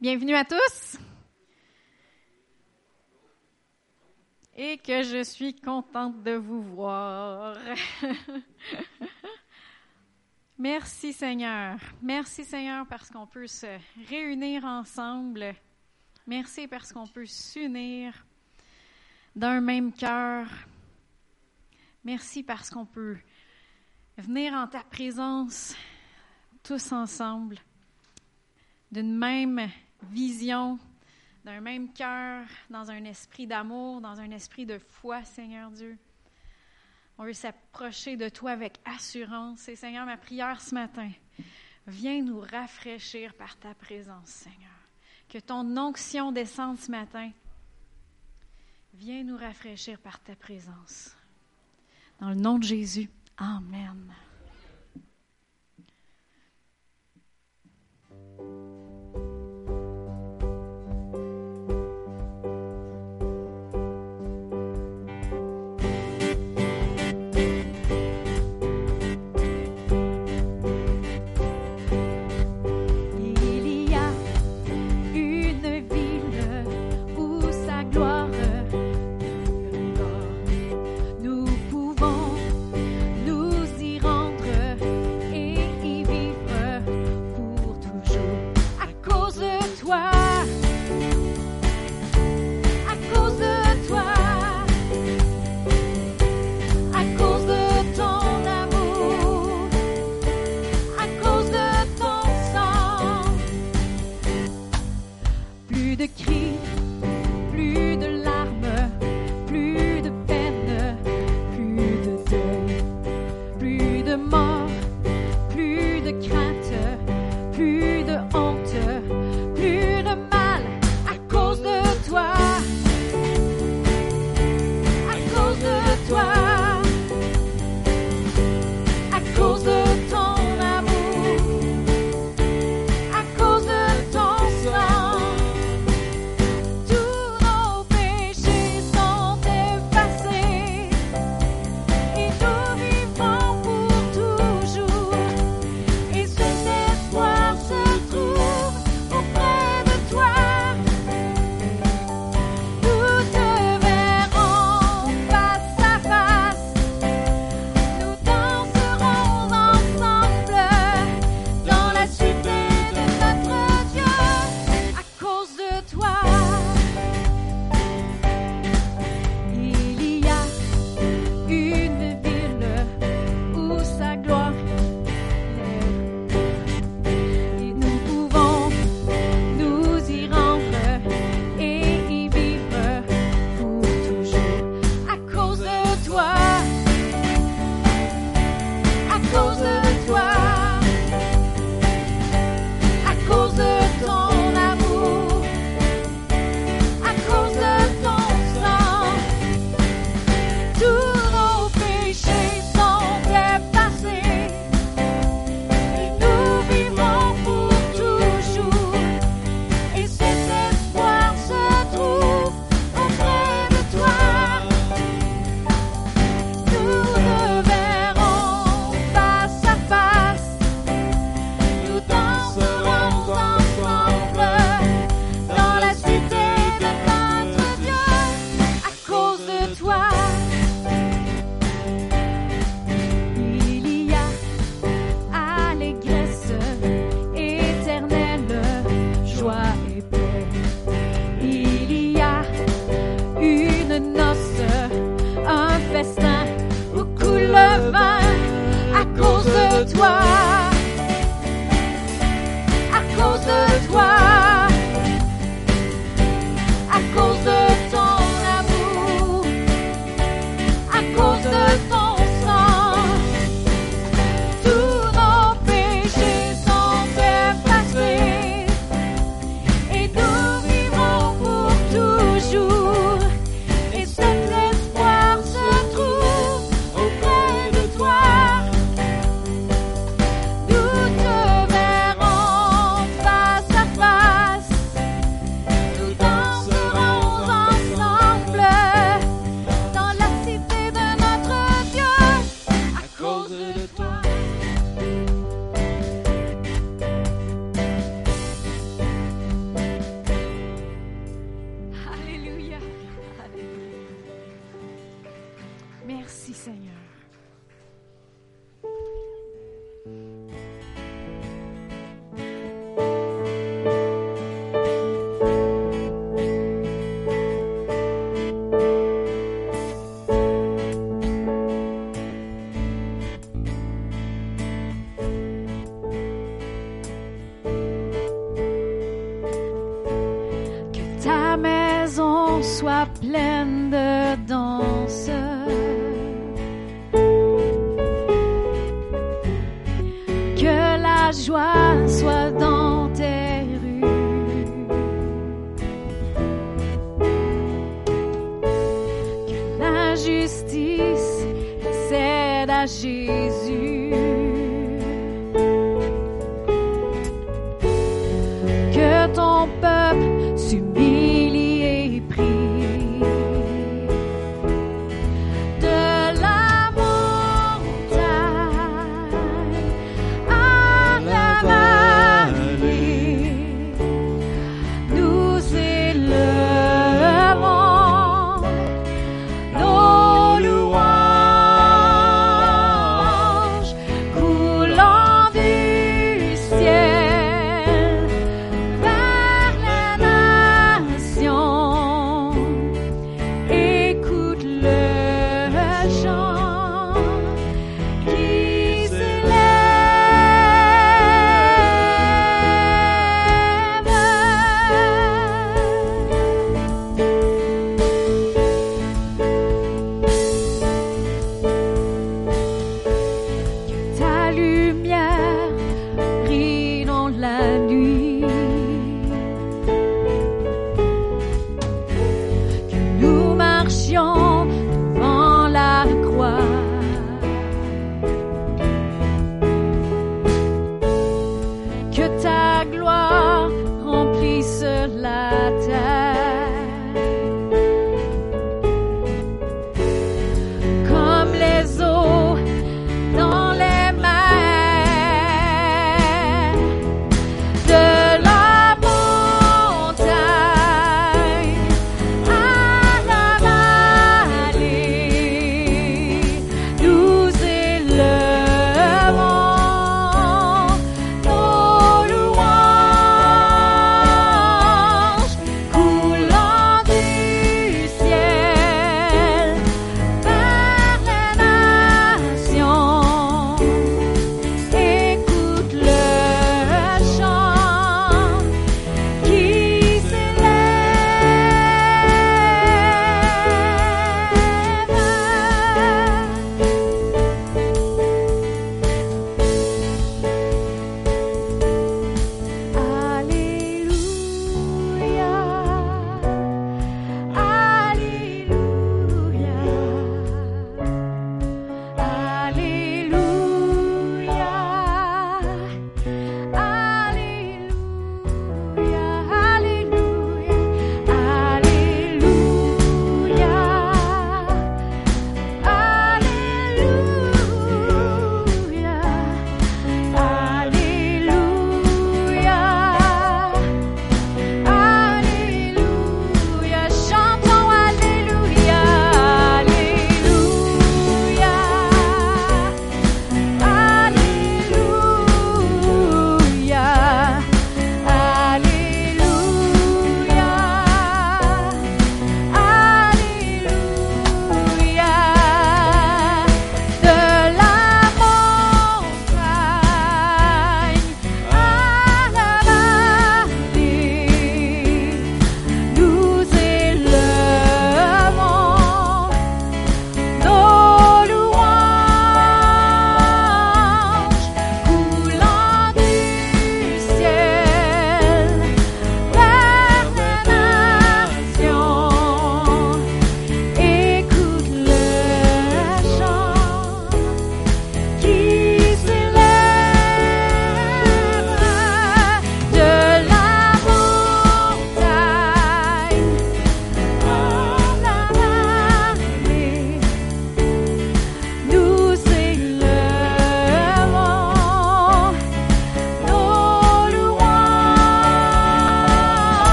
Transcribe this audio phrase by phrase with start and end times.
[0.00, 0.96] Bienvenue à tous.
[4.56, 7.56] Et que je suis contente de vous voir.
[10.58, 11.80] Merci Seigneur.
[12.00, 13.66] Merci Seigneur parce qu'on peut se
[14.08, 15.52] réunir ensemble.
[16.28, 18.24] Merci parce qu'on peut s'unir
[19.34, 20.46] d'un même cœur.
[22.04, 23.16] Merci parce qu'on peut
[24.16, 25.74] venir en ta présence
[26.62, 27.58] tous ensemble
[28.92, 29.68] d'une même
[30.10, 30.78] vision,
[31.44, 35.96] d'un même cœur, dans un esprit d'amour, dans un esprit de foi, Seigneur Dieu.
[37.18, 39.68] On veut s'approcher de toi avec assurance.
[39.68, 41.10] Et Seigneur, ma prière ce matin,
[41.86, 44.70] viens nous rafraîchir par ta présence, Seigneur.
[45.28, 47.30] Que ton onction descende ce matin.
[48.94, 51.16] Viens nous rafraîchir par ta présence.
[52.20, 54.12] Dans le nom de Jésus, Amen.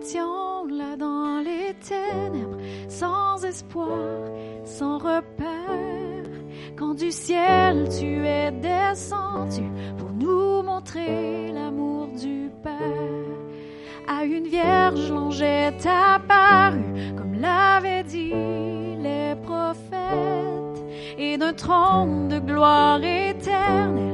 [0.00, 3.88] étions là dans les ténèbres, sans espoir,
[4.64, 6.24] sans repère.
[6.76, 9.64] Quand du ciel tu es descendu
[9.98, 12.72] pour nous montrer l'amour du Père.
[14.06, 16.82] À une vierge, l'ange est apparu,
[17.16, 18.32] comme l'avaient dit
[19.02, 20.84] les prophètes,
[21.18, 24.07] et notre trône de gloire éternelle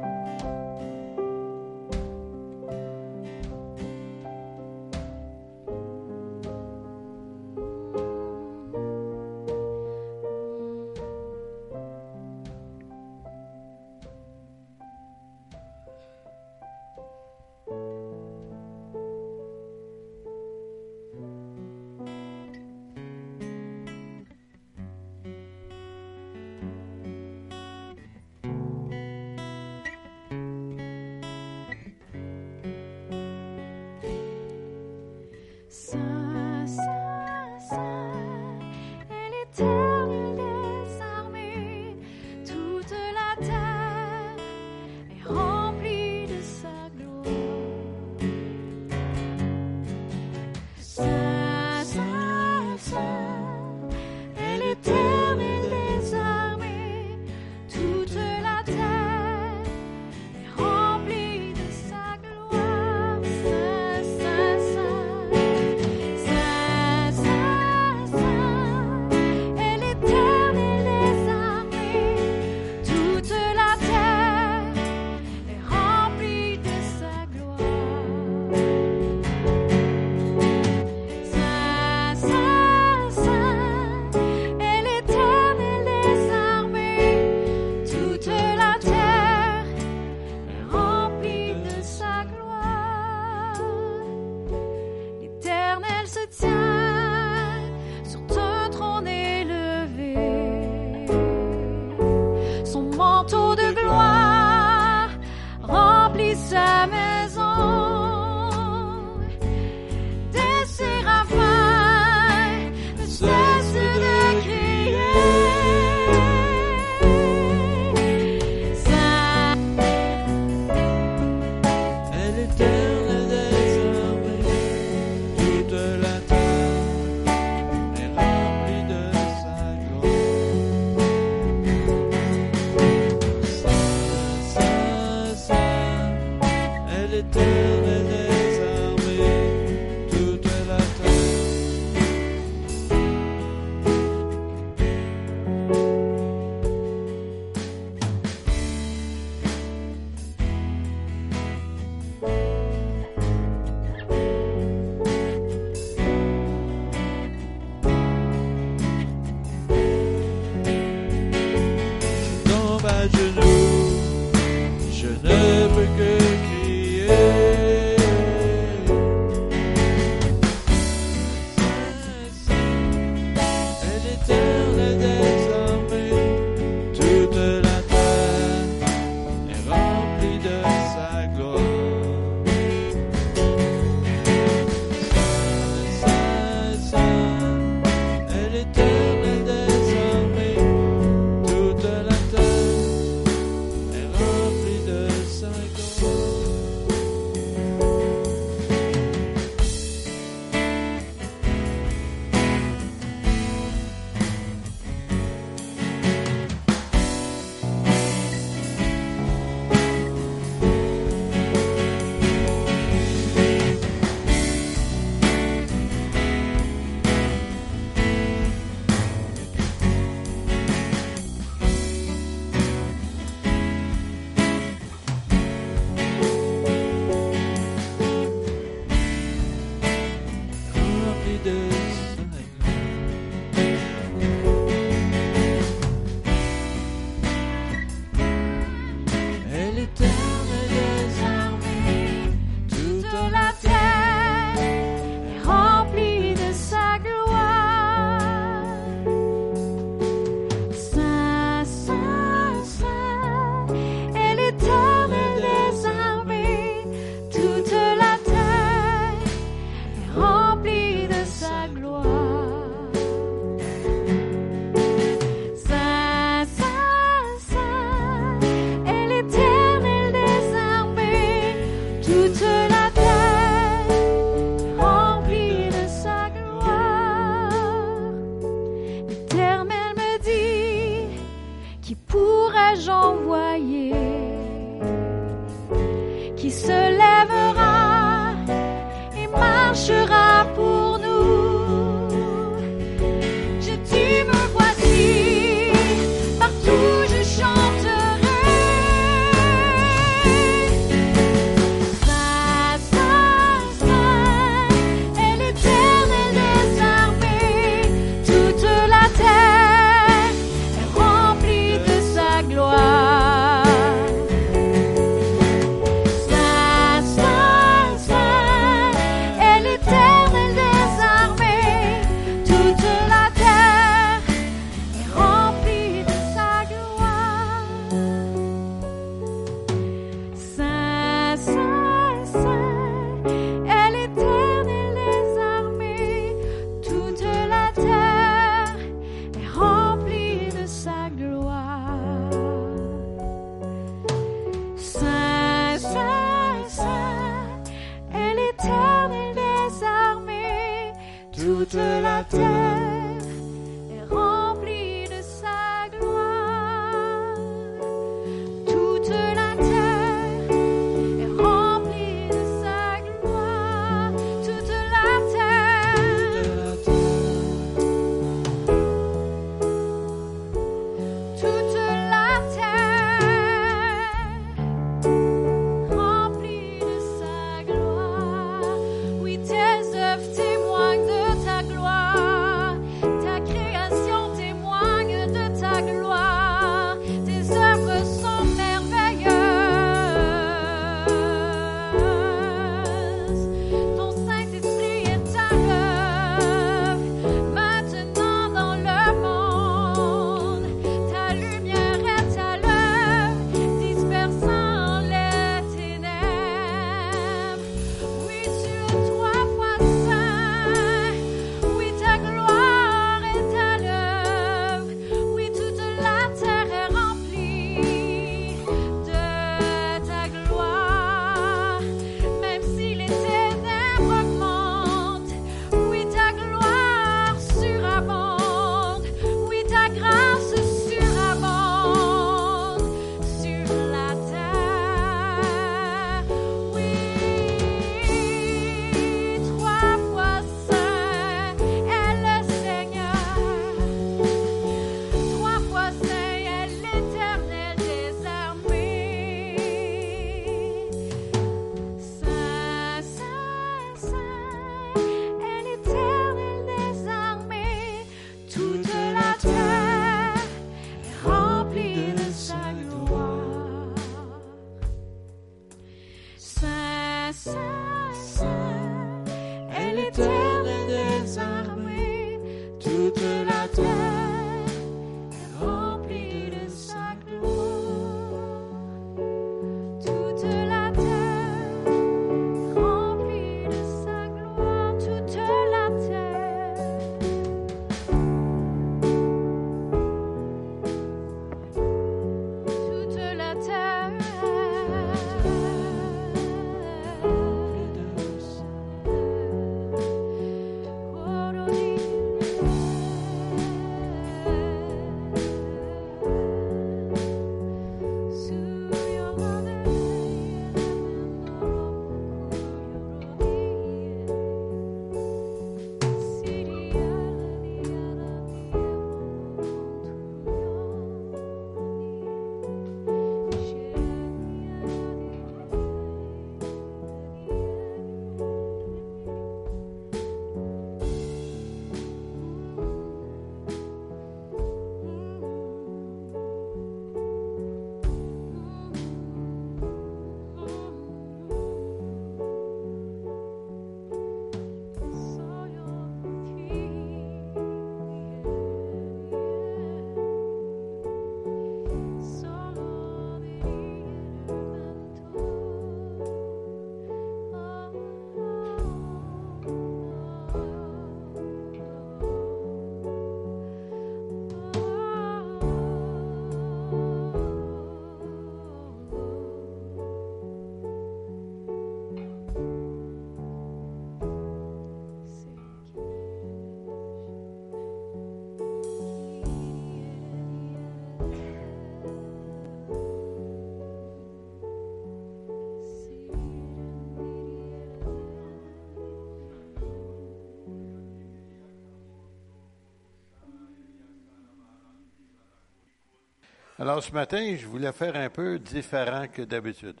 [596.80, 600.00] Alors, ce matin, je voulais faire un peu différent que d'habitude.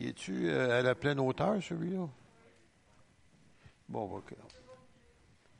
[0.00, 2.08] Es-tu euh, à la pleine hauteur, celui-là?
[3.88, 4.34] Bon, OK.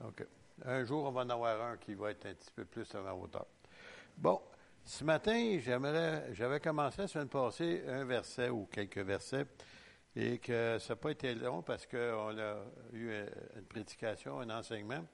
[0.04, 0.26] OK.
[0.64, 3.00] Un jour, on va en avoir un qui va être un petit peu plus à
[3.00, 3.46] ma hauteur.
[4.18, 4.40] Bon,
[4.84, 9.46] ce matin, j'aimerais, j'avais commencé la semaine passée un verset ou quelques versets
[10.16, 12.56] et que ça n'a pas été long parce qu'on a
[12.92, 13.12] eu
[13.54, 15.06] une prédication, un enseignement.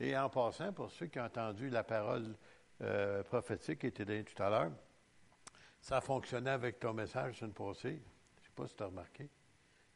[0.00, 2.34] Et en passant, pour ceux qui ont entendu la parole
[2.80, 4.70] euh, prophétique qui était donnée tout à l'heure,
[5.86, 7.90] ça fonctionnait avec ton message la semaine passée.
[7.90, 9.30] Je ne sais pas si tu as remarqué.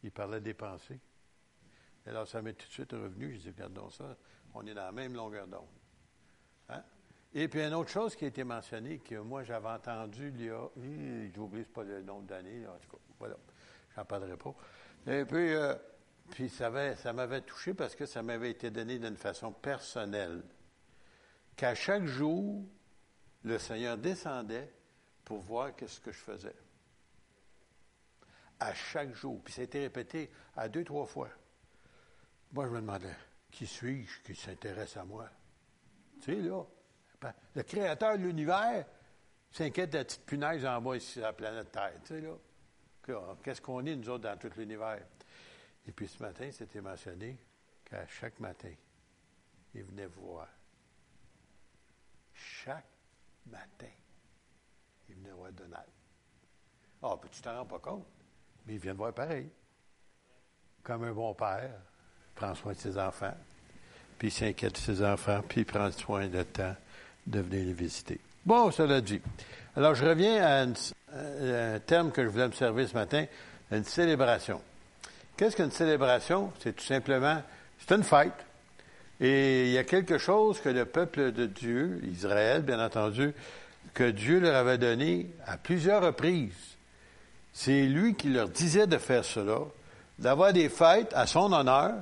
[0.04, 1.00] Il parlait des pensées.
[2.06, 3.34] Alors, ça m'est tout de suite revenu.
[3.34, 4.16] Je dis, regardons ça.
[4.54, 5.66] On est dans la même longueur d'onde.
[6.68, 6.84] Hein?
[7.34, 10.50] Et puis, une autre chose qui a été mentionnée, que moi, j'avais entendu il y
[10.50, 10.68] a,
[11.34, 13.36] j'oublie pas le nombre d'années, en tout cas, voilà,
[13.96, 14.54] j'en parlerai pas.
[15.08, 15.74] Et puis, euh,
[16.30, 16.70] puis ça
[17.12, 20.44] m'avait touché parce que ça m'avait été donné d'une façon personnelle.
[21.56, 22.64] Qu'à chaque jour,
[23.42, 24.72] le Seigneur descendait
[25.30, 26.56] pour voir ce que je faisais.
[28.58, 29.40] À chaque jour.
[29.44, 31.28] Puis ça a été répété à deux, trois fois.
[32.50, 33.14] Moi, je me demandais,
[33.48, 35.28] qui suis-je qui s'intéresse à moi?
[36.20, 36.64] Tu sais, là,
[37.20, 38.84] ben, le créateur de l'univers
[39.52, 41.94] s'inquiète de la petite punaise en bas ici sur la planète Terre.
[42.02, 43.36] Tu sais, là.
[43.44, 44.98] Qu'est-ce qu'on est, nous autres, dans tout l'univers?
[45.86, 47.38] Et puis ce matin, c'était mentionné
[47.84, 48.74] qu'à chaque matin,
[49.74, 50.48] il venait voir.
[52.34, 52.90] Chaque
[53.46, 53.86] matin,
[55.10, 55.86] il venait voir Donald.
[57.02, 58.06] Ah, oh, tu t'en rends pas compte,
[58.66, 59.48] mais il vient de voir pareil.
[60.82, 61.72] Comme un bon père,
[62.34, 63.34] prend soin de ses enfants,
[64.18, 66.74] puis il s'inquiète de ses enfants, puis il prend soin de temps
[67.26, 68.20] de venir les visiter.
[68.44, 69.20] Bon, cela dit.
[69.76, 73.26] Alors, je reviens à, un terme que je voulais me servir ce matin,
[73.70, 74.60] une célébration.
[75.36, 76.52] Qu'est-ce qu'une célébration?
[76.60, 77.42] C'est tout simplement,
[77.78, 78.32] c'est une fête.
[79.20, 83.34] Et il y a quelque chose que le peuple de Dieu, Israël, bien entendu,
[83.94, 86.76] que Dieu leur avait donné à plusieurs reprises.
[87.52, 89.60] C'est lui qui leur disait de faire cela,
[90.18, 91.94] d'avoir des fêtes à son honneur,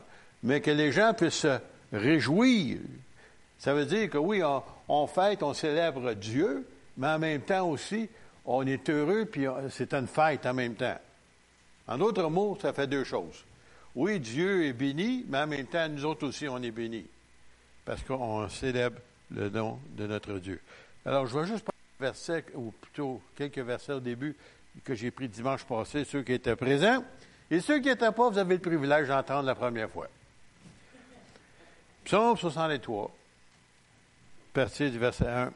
[0.43, 1.59] mais que les gens puissent se
[1.93, 2.79] réjouir.
[3.59, 4.43] Ça veut dire que oui,
[4.89, 6.67] on, fête, on célèbre Dieu,
[6.97, 8.09] mais en même temps aussi,
[8.45, 10.99] on est heureux, puis c'est une fête en même temps.
[11.87, 13.45] En d'autres mots, ça fait deux choses.
[13.95, 17.07] Oui, Dieu est béni, mais en même temps, nous autres aussi, on est bénis.
[17.85, 20.61] Parce qu'on célèbre le nom de notre Dieu.
[21.05, 21.65] Alors, je vais juste
[21.99, 24.37] prendre un verset, ou plutôt quelques versets au début
[24.85, 27.05] que j'ai pris dimanche passé, ceux qui étaient présents.
[27.51, 30.09] Et ceux qui n'étaient pas, vous avez le privilège d'entendre la première fois.
[32.05, 33.15] Psaume 63,
[34.53, 35.53] partie du verset 1.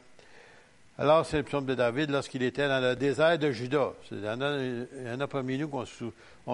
[0.99, 3.93] Alors, c'est le psaume de David lorsqu'il était dans le désert de Juda.
[4.11, 6.05] Il y en a, parmi nous qu'on se,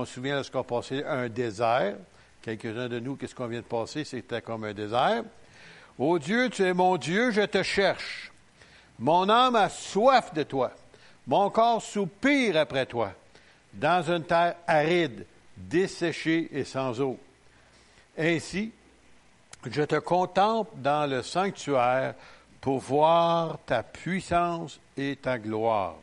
[0.06, 1.96] souvient lorsqu'on passait un désert.
[2.42, 4.06] Quelques-uns de nous, qu'est-ce qu'on vient de passer?
[4.06, 5.24] C'était comme un désert.
[5.98, 8.28] Ô Dieu, tu es mon Dieu, je te cherche.
[9.00, 10.72] Mon âme a soif de toi.
[11.26, 13.14] Mon corps soupire après toi.
[13.74, 15.26] Dans une terre aride,
[15.56, 17.18] desséchée et sans eau.
[18.18, 18.72] Ainsi,
[19.70, 22.16] je te contemple dans le sanctuaire
[22.62, 25.95] pour voir ta puissance et ta gloire,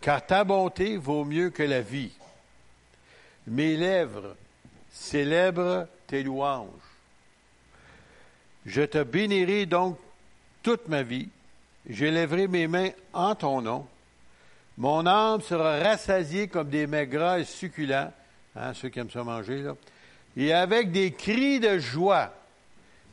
[0.00, 2.12] car ta bonté vaut mieux que la vie.
[3.46, 4.36] Mes lèvres
[4.92, 6.68] célèbrent tes louanges.
[8.64, 9.98] Je te bénirai donc
[10.62, 11.28] toute ma vie.
[11.88, 13.86] J'élèverai mes mains en ton nom.
[14.78, 17.08] Mon âme sera rassasiée comme des mets
[17.38, 18.12] et succulents,
[18.56, 19.74] hein, ceux qui aiment ça manger, là,
[20.36, 22.32] et avec des cris de joie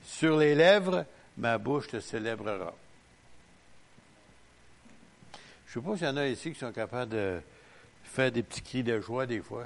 [0.05, 1.05] sur les lèvres,
[1.37, 2.73] ma bouche te célébrera.
[5.67, 7.41] Je ne sais pas s'il y en a ici qui sont capables de
[8.03, 9.65] faire des petits cris de joie des fois.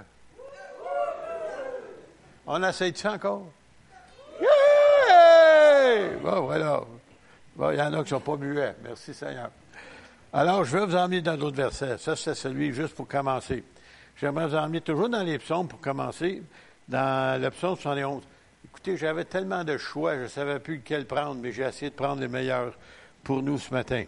[2.45, 3.45] On essaie de ça encore?
[6.21, 6.81] Bon, voilà.
[7.57, 8.75] Il y en a qui ne sont pas muets.
[8.83, 9.49] Merci Seigneur.
[10.31, 11.97] Alors, je vais vous emmener dans d'autres versets.
[11.99, 13.63] Ça, c'est celui juste pour commencer.
[14.19, 16.41] J'aimerais vous emmener toujours dans les psaumes pour commencer,
[16.87, 18.23] dans le psaume 71.
[18.65, 21.95] Écoutez, j'avais tellement de choix, je ne savais plus lequel prendre, mais j'ai essayé de
[21.95, 22.73] prendre les meilleurs
[23.23, 24.05] pour nous ce matin.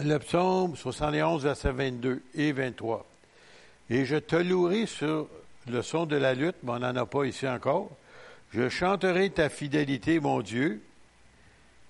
[0.00, 3.04] Le psaume 71, versets 22 et 23.
[3.90, 5.26] Et je te louerai sur
[5.68, 7.90] le son de la lutte, mais on n'en a pas ici encore.
[8.52, 10.82] Je chanterai ta fidélité, mon Dieu.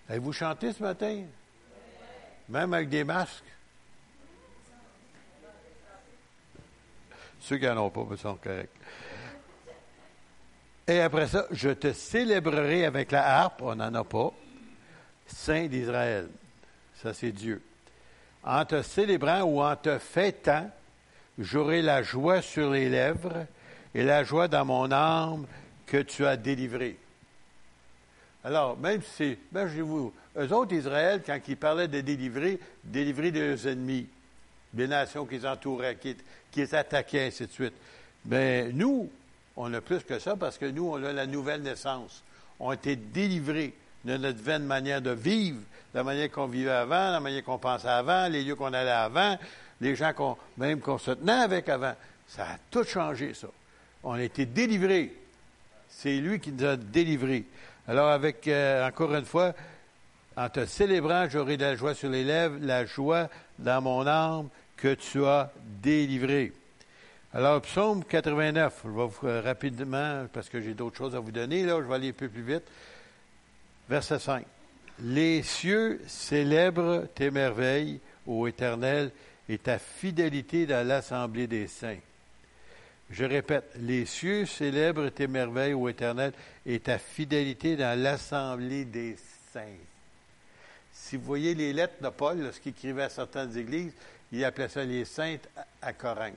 [0.08, 1.24] Avez-vous chanté ce matin?
[2.48, 3.44] Même avec des masques?
[7.40, 8.70] Ceux qui n'en ont pas, sont corrects.
[10.86, 14.32] Et après ça, je te célébrerai avec la harpe, on n'en a pas,
[15.26, 16.28] Saint d'Israël.
[17.02, 17.62] Ça, c'est Dieu.
[18.42, 20.70] En te célébrant ou en te fêtant,
[21.38, 23.46] j'aurai la joie sur les lèvres
[23.94, 25.46] et la joie dans mon âme
[25.86, 26.96] que tu as délivrée.
[28.44, 34.06] Alors, même si, imaginez-vous, eux autres, Israël, quand ils parlaient de délivrer, délivrer des ennemis,
[34.72, 36.16] des nations qui les entouraient, qui,
[36.56, 37.74] les attaquaient, ainsi de suite.
[38.24, 39.10] Bien, nous,
[39.56, 42.22] on a plus que ça parce que nous, on a la nouvelle naissance.
[42.60, 43.74] On a été délivrés
[44.04, 45.60] de notre vaine manière de vivre,
[45.94, 49.36] la manière qu'on vivait avant, la manière qu'on pensait avant, les lieux qu'on allait avant,
[49.80, 51.94] les gens qu'on, même qu'on se tenait avec avant.
[52.28, 53.48] Ça a tout changé, ça.
[54.04, 55.14] On a été délivrés.
[55.88, 57.44] C'est lui qui nous a délivrés.
[57.88, 59.54] Alors, avec, euh, encore une fois,
[60.36, 64.50] en te célébrant, j'aurai de la joie sur les lèvres, la joie dans mon âme
[64.76, 65.50] que tu as
[65.82, 66.52] délivré.
[67.32, 71.30] Alors, psaume 89, je vais vous euh, rapidement, parce que j'ai d'autres choses à vous
[71.30, 72.64] donner, là, je vais aller un peu plus vite.
[73.88, 74.44] Verset 5.
[75.00, 79.12] Les cieux célèbrent tes merveilles, ô Éternel,
[79.48, 81.96] et ta fidélité dans l'assemblée des saints.
[83.10, 86.32] Je répète, les cieux célèbrent tes merveilles, ô Éternel,
[86.66, 89.16] et ta fidélité dans l'assemblée des
[89.52, 89.62] saints.
[90.92, 93.92] Si vous voyez les lettres de Paul, lorsqu'il écrivait à certaines églises,
[94.30, 95.48] il appelait ça les saintes
[95.80, 96.34] à Corinthe.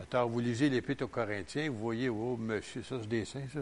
[0.00, 3.60] Attends, vous lisez l'Épître aux Corinthiens, vous voyez, oh, monsieur, ça, c'est des saints, ça.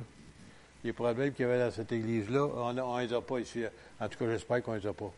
[0.84, 3.64] Les problèmes qu'il y avait dans cette église-là, on ne les a pas ici.
[3.98, 5.12] En tout cas, j'espère qu'on ne les a pas.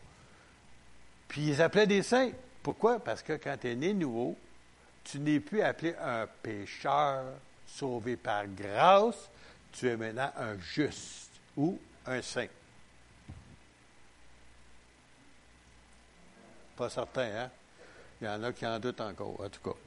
[1.27, 2.31] Puis ils appelaient des saints.
[2.63, 2.99] Pourquoi?
[2.99, 4.37] Parce que quand tu es né nouveau,
[5.09, 7.23] tu n'es plus appelé un pécheur
[7.65, 9.29] sauvé par grâce,
[9.71, 12.47] tu es maintenant un juste ou un saint.
[16.75, 17.49] Pas certain, hein?
[18.19, 19.77] Il y en a qui en doutent encore, en tout cas.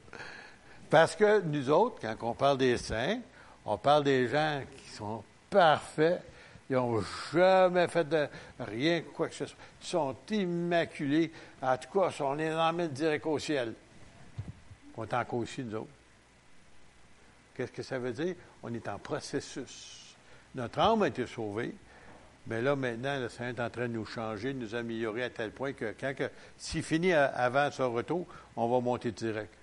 [0.89, 3.19] Parce que nous autres, quand on parle des saints,
[3.65, 6.21] on parle des gens qui sont parfaits,
[6.69, 7.03] ils n'ont
[7.33, 8.27] jamais fait de
[8.59, 9.57] rien, quoi que ce soit.
[9.81, 11.31] Ils sont immaculés.
[11.61, 13.73] En tout cas, on les emmène direct au ciel.
[14.97, 15.87] On est aussi, nous autres.
[17.55, 18.35] Qu'est-ce que ça veut dire?
[18.63, 20.15] On est en processus.
[20.55, 21.73] Notre âme a été sauvée,
[22.47, 25.29] mais là, maintenant, le Seigneur est en train de nous changer, de nous améliorer à
[25.29, 26.13] tel point que quand,
[26.57, 28.25] s'il finit avant son retour,
[28.55, 29.53] on va monter direct.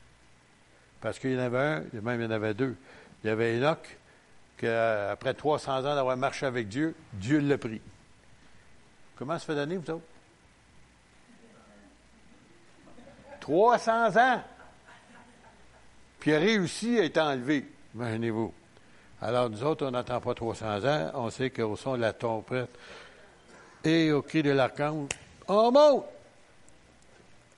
[1.01, 2.76] Parce qu'il y en avait un, même il y en avait deux.
[3.22, 3.99] Il y avait Enoch,
[4.57, 7.81] qu'après 300 ans d'avoir marché avec Dieu, Dieu l'a pris.
[9.16, 10.05] Comment ça fait d'années, vous autres?
[13.41, 14.43] 300 ans!
[16.29, 17.64] Il a réussi à être enlevé.
[17.95, 18.53] Imaginez-vous.
[19.22, 21.11] Alors, nous autres, on n'attend pas 300 ans.
[21.14, 22.68] On sait qu'au son de la trompette
[23.83, 25.09] et au cri de l'archange,
[25.49, 26.05] on monte!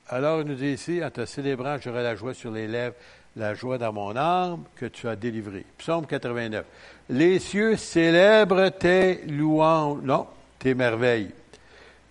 [0.09, 2.95] Alors, il nous dit ici, en te célébrant, j'aurai la joie sur les lèvres
[3.35, 5.67] la joie dans mon âme que tu as délivré.
[5.77, 6.65] Psaume 89.
[7.09, 10.29] Les cieux célèbrent tes louanges, non,
[10.61, 11.33] tes merveilles.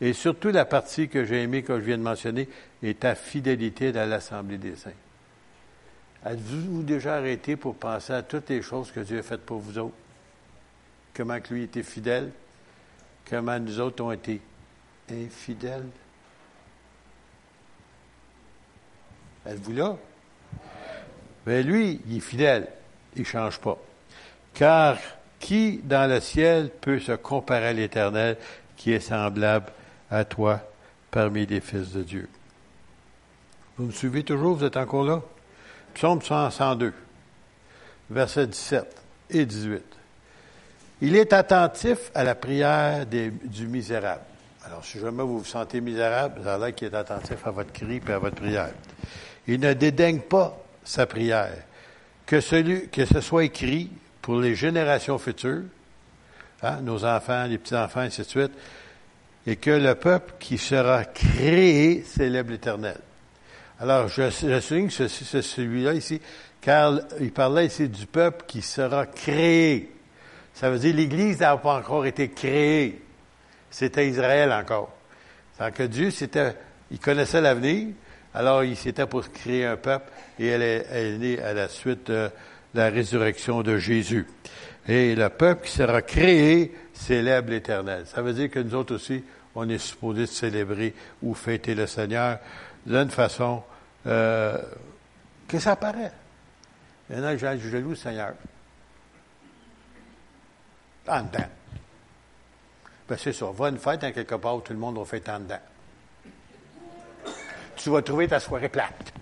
[0.02, 2.50] Et surtout la partie que j'ai aimée, que je viens de mentionner,
[2.84, 4.92] est ta fidélité dans l'Assemblée des saints.
[6.24, 9.78] Avez-vous déjà arrêté pour penser à toutes les choses que Dieu a faites pour vous
[9.78, 9.96] autres?
[11.14, 12.32] Comment que lui était fidèle?
[13.30, 14.42] Comment nous autres ont été
[15.10, 15.88] infidèles?
[19.46, 19.96] Êtes-vous là?
[21.46, 22.68] Mais lui, il est fidèle.
[23.16, 23.78] Il ne change pas.
[24.54, 24.98] Car
[25.40, 28.38] qui dans le ciel peut se comparer à l'Éternel
[28.76, 29.72] qui est semblable
[30.12, 30.62] à toi
[31.12, 32.30] parmi les fils de Dieu?
[33.78, 34.58] Vous me suivez toujours?
[34.58, 35.22] Vous êtes encore là?
[35.94, 36.94] Psaume 102,
[38.10, 39.84] versets 17 et 18.
[41.02, 44.22] Il est attentif à la prière du misérable.
[44.66, 48.02] Alors, si jamais vous vous sentez misérable, a l'air qu'il est attentif à votre cri
[48.06, 48.70] et à votre prière.
[49.48, 51.56] Il ne dédaigne pas sa prière.
[52.26, 53.90] Que ce soit écrit
[54.22, 55.64] pour les générations futures,
[56.62, 58.52] hein, nos enfants, les petits-enfants, ainsi de suite,
[59.48, 63.00] et que le peuple qui sera créé célèbre l'Éternel.
[63.82, 66.20] Alors, je, je souligne ce, celui-là ici,
[66.60, 69.90] car il parlait ici du peuple qui sera créé.
[70.54, 73.02] Ça veut dire l'Église n'a pas encore été créée.
[73.72, 74.94] C'était Israël encore.
[75.58, 76.56] C'est que Dieu, c'était,
[76.92, 77.88] il connaissait l'avenir,
[78.34, 82.30] alors il s'était pour créer un peuple et elle est, née à la suite de
[82.74, 84.28] la résurrection de Jésus.
[84.90, 88.04] Et le peuple qui sera créé célèbre l'Éternel.
[88.08, 89.24] Ça veut dire que nous autres aussi,
[89.56, 92.40] on est supposé célébrer ou fêter le Seigneur
[92.86, 93.64] d'une façon
[94.08, 94.62] euh,
[95.48, 96.12] que ça paraît.
[97.10, 98.34] Il y en a qui je jaloux, Seigneur.
[101.08, 101.50] En dedans.
[103.08, 103.48] Ben, c'est ça.
[103.52, 105.60] Va une fête dans quelque part où tout le monde va fêter en dedans.
[107.76, 109.14] Tu vas trouver ta soirée plate.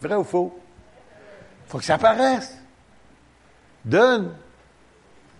[0.00, 0.60] Vrai ou faux?
[1.66, 2.56] faut que ça apparaisse.
[3.84, 4.36] Donne,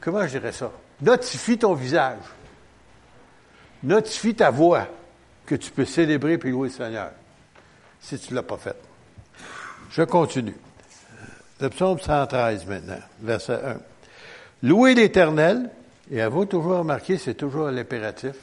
[0.01, 0.71] comment je dirais ça?
[1.01, 2.23] Notifie ton visage.
[3.83, 4.89] Notifie ta voix
[5.47, 7.11] que tu peux célébrer et louer le Seigneur,
[8.01, 8.77] si tu ne l'as pas fait.
[9.91, 10.57] Je continue.
[11.61, 13.77] Le psaume 113 maintenant, verset 1.
[14.63, 15.71] Louez l'Éternel,
[16.11, 18.37] Et à vous toujours remarquer, c'est toujours l'impératif.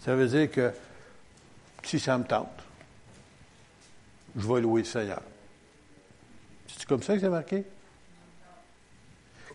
[0.00, 0.72] Ça veut dire que
[1.82, 2.48] si ça me tente,
[4.36, 5.22] je vais louer le Seigneur.
[6.68, 7.64] C'est comme ça que c'est marqué?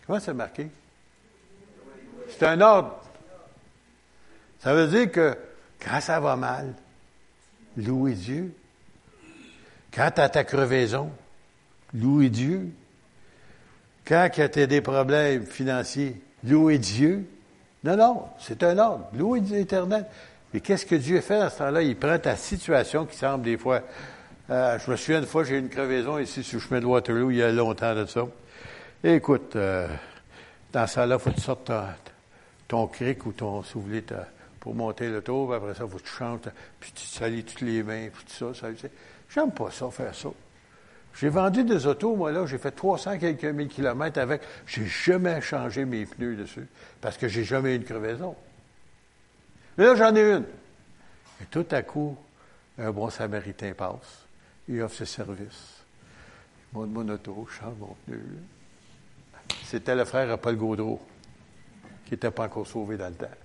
[0.06, 0.68] Comment c'est marqué?
[2.30, 3.00] C'est un ordre.
[4.60, 5.38] Ça veut dire que
[5.84, 6.74] quand ça va mal,
[7.78, 8.54] louez Dieu.
[9.94, 11.12] Quand tu as ta crevaison,
[11.94, 12.72] louez Dieu.
[14.06, 17.28] Quand tu as des problèmes financiers, louez Dieu.
[17.84, 19.08] Non, non, c'est un ordre.
[19.14, 20.06] Louez Dieu éternel.
[20.54, 21.82] Et qu'est-ce que Dieu fait à ce temps-là?
[21.82, 23.82] Il prend ta situation qui semble des fois.
[24.50, 26.86] Euh, je me souviens une fois, j'ai eu une crevaison ici sur le chemin de
[26.86, 28.26] Waterloo, il y a longtemps de ça.
[29.04, 29.88] écoute, euh,
[30.72, 31.72] dans ça là, il faut que tu sortes
[32.68, 34.04] ton, cric ou ton soufflet
[34.64, 36.50] pour monter le tour, après ça, que tu
[36.80, 38.72] puis tu salis toutes les mains, puis tout ça.
[38.72, 38.88] ça
[39.30, 40.30] J'aime pas ça, faire ça.
[41.20, 44.42] J'ai vendu des autos, moi, là, j'ai fait 300 quelques mille kilomètres avec.
[44.66, 46.66] J'ai jamais changé mes pneus dessus,
[47.02, 48.38] parce que j'ai jamais eu une crevaison.
[49.78, 50.46] Mais là, j'en ai une.
[51.42, 52.16] Et tout à coup,
[52.78, 54.24] un bon samaritain passe.
[54.70, 55.84] Il offre ses services.
[56.72, 58.22] Il monte mon auto, change mon pneu.
[59.66, 61.02] C'était le frère à Paul Gaudreau,
[62.06, 63.43] qui n'était pas encore sauvé dans le temps.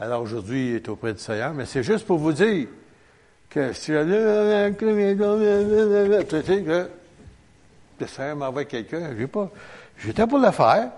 [0.00, 2.68] Alors aujourd'hui, il est auprès du Seigneur, mais c'est juste pour vous dire
[3.50, 3.98] que si que
[8.00, 9.50] le Seigneur m'envoie quelqu'un, j'ai pas,
[9.98, 10.90] j'étais pour le faire,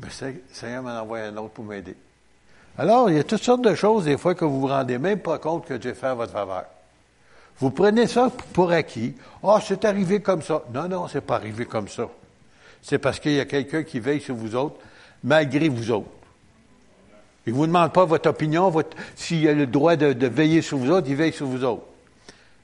[0.00, 1.94] mais le Seigneur m'en envoie un autre pour m'aider.
[2.76, 5.20] Alors, il y a toutes sortes de choses, des fois, que vous vous rendez même
[5.20, 6.64] pas compte que Dieu fait à votre faveur.
[7.60, 9.14] Vous prenez ça pour acquis.
[9.42, 10.64] Ah, oh, c'est arrivé comme ça.
[10.74, 12.08] Non, non, c'est pas arrivé comme ça.
[12.82, 14.76] C'est parce qu'il y a quelqu'un qui veille sur vous autres,
[15.22, 16.10] malgré vous autres.
[17.48, 18.70] Il ne vous demande pas votre opinion,
[19.16, 21.86] s'il a le droit de, veiller sur vous autres, il veille sur vous autres.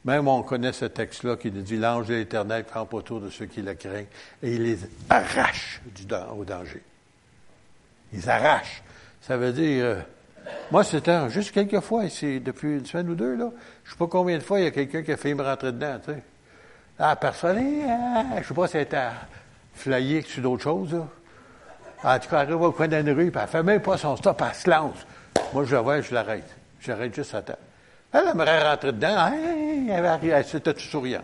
[0.04, 3.46] Même on connaît ce texte-là qui nous dit l'ange de l'Éternel campe autour de ceux
[3.46, 4.04] qui le craignent
[4.42, 4.78] et il les
[5.08, 5.80] arrache
[6.38, 6.82] au danger.
[8.12, 8.82] Ils arrachent.
[9.22, 10.00] Ça veut dire, euh,
[10.70, 13.50] moi, c'était juste quelques fois, depuis une semaine ou deux, là.
[13.84, 15.72] Je sais pas combien de fois il y a quelqu'un qui a failli me rentrer
[15.72, 15.98] dedans.
[16.98, 17.58] Ah, personne,
[17.88, 19.08] ah, je sais pas si elle était
[19.72, 21.08] flyée sur d'autres choses, là.
[22.04, 24.42] En tout cas, arrive au coin d'une rue, puis elle fait même pas son stop,
[24.46, 25.06] elle se lance.
[25.54, 26.48] Moi, je la vois, je l'arrête.
[26.80, 27.58] J'arrête juste à temps.
[28.12, 31.22] Elle aimerait rentrer dedans, hey, elle elle était tout souriant.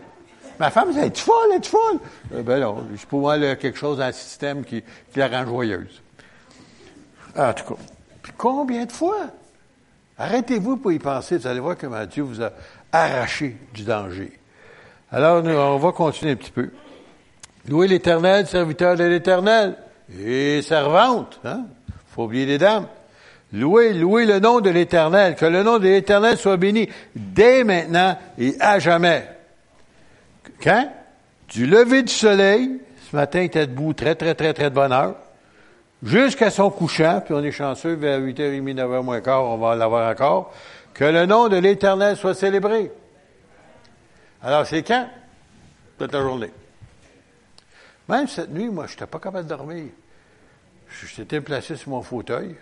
[0.59, 1.99] Ma femme disait, es-tu folle, es-tu folle?
[2.33, 5.45] Euh, ben non, c'est pour moi quelque chose dans le système qui, qui la rend
[5.45, 6.01] joyeuse.
[7.37, 7.81] En tout cas.
[8.21, 9.27] Puis combien de fois?
[10.17, 12.51] Arrêtez-vous pour y penser, vous allez voir comment Dieu vous a
[12.91, 14.37] arraché du danger.
[15.11, 16.69] Alors, nous, on va continuer un petit peu.
[17.67, 19.77] Louez l'Éternel, serviteur de l'Éternel,
[20.19, 21.65] et servante, hein?
[22.07, 22.87] Faut oublier les dames.
[23.53, 28.17] Louez, louez le nom de l'Éternel, que le nom de l'Éternel soit béni dès maintenant
[28.37, 29.27] et à jamais.
[30.61, 30.91] Quand?
[31.49, 34.93] Du lever du soleil, ce matin, il était debout très, très, très, très de bonne
[34.93, 35.15] heure
[36.03, 40.09] jusqu'à son couchant, puis on est chanceux, vers 8h30, 9h moins quart, on va l'avoir
[40.09, 40.53] encore,
[40.93, 42.91] que le nom de l'Éternel soit célébré.
[44.41, 45.07] Alors, c'est quand?
[45.97, 46.51] Toute la journée.
[48.09, 49.85] Même cette nuit, moi, je n'étais pas capable de dormir.
[51.15, 52.55] J'étais placé sur mon fauteuil.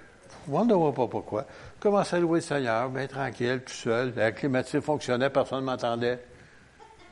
[0.47, 1.45] Moi, ne voit pas pourquoi.
[1.79, 4.13] Commençais à louer le Seigneur, bien tranquille, tout seul.
[4.15, 6.19] La climatisation fonctionnait, personne ne m'entendait.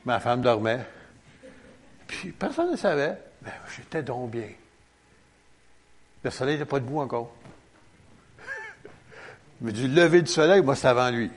[0.05, 0.86] Ma femme dormait.
[2.07, 3.18] Puis personne ne savait.
[3.43, 4.49] Mais j'étais donc bien.
[6.24, 7.34] Le soleil n'était pas debout encore.
[9.61, 11.30] Mais du lever du soleil, moi, c'est avant lui.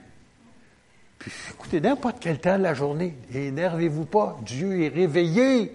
[1.18, 4.38] Puis écoutez, n'importe quel temps de la journée, énervez-vous pas.
[4.42, 5.70] Dieu est réveillé.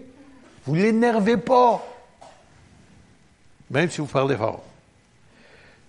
[0.65, 1.85] Vous ne l'énervez pas.
[3.69, 4.63] Même si vous parlez fort.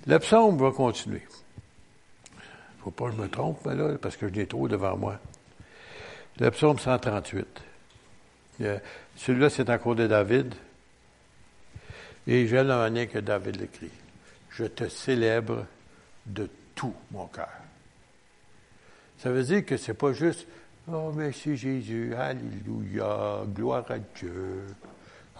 [0.06, 1.22] Le psaume va continuer.
[2.32, 4.96] Il ne faut pas que je me trompe, là, parce que je l'ai trop devant
[4.96, 5.18] moi.
[6.38, 7.46] Le psaume 138.
[9.16, 10.54] Celui-là, c'est encore de David.
[12.26, 13.90] Et j'aime la manière que David l'écrit.
[14.50, 15.66] Je te célèbre
[16.24, 17.48] de tout mon cœur.
[19.18, 20.46] Ça veut dire que c'est pas juste
[20.88, 24.62] Oh, merci Jésus, Alléluia, gloire à Dieu.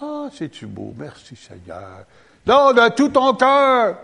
[0.00, 2.04] Ah, c'est-tu beau, merci Seigneur.
[2.46, 3.98] Non, de tout ton cœur.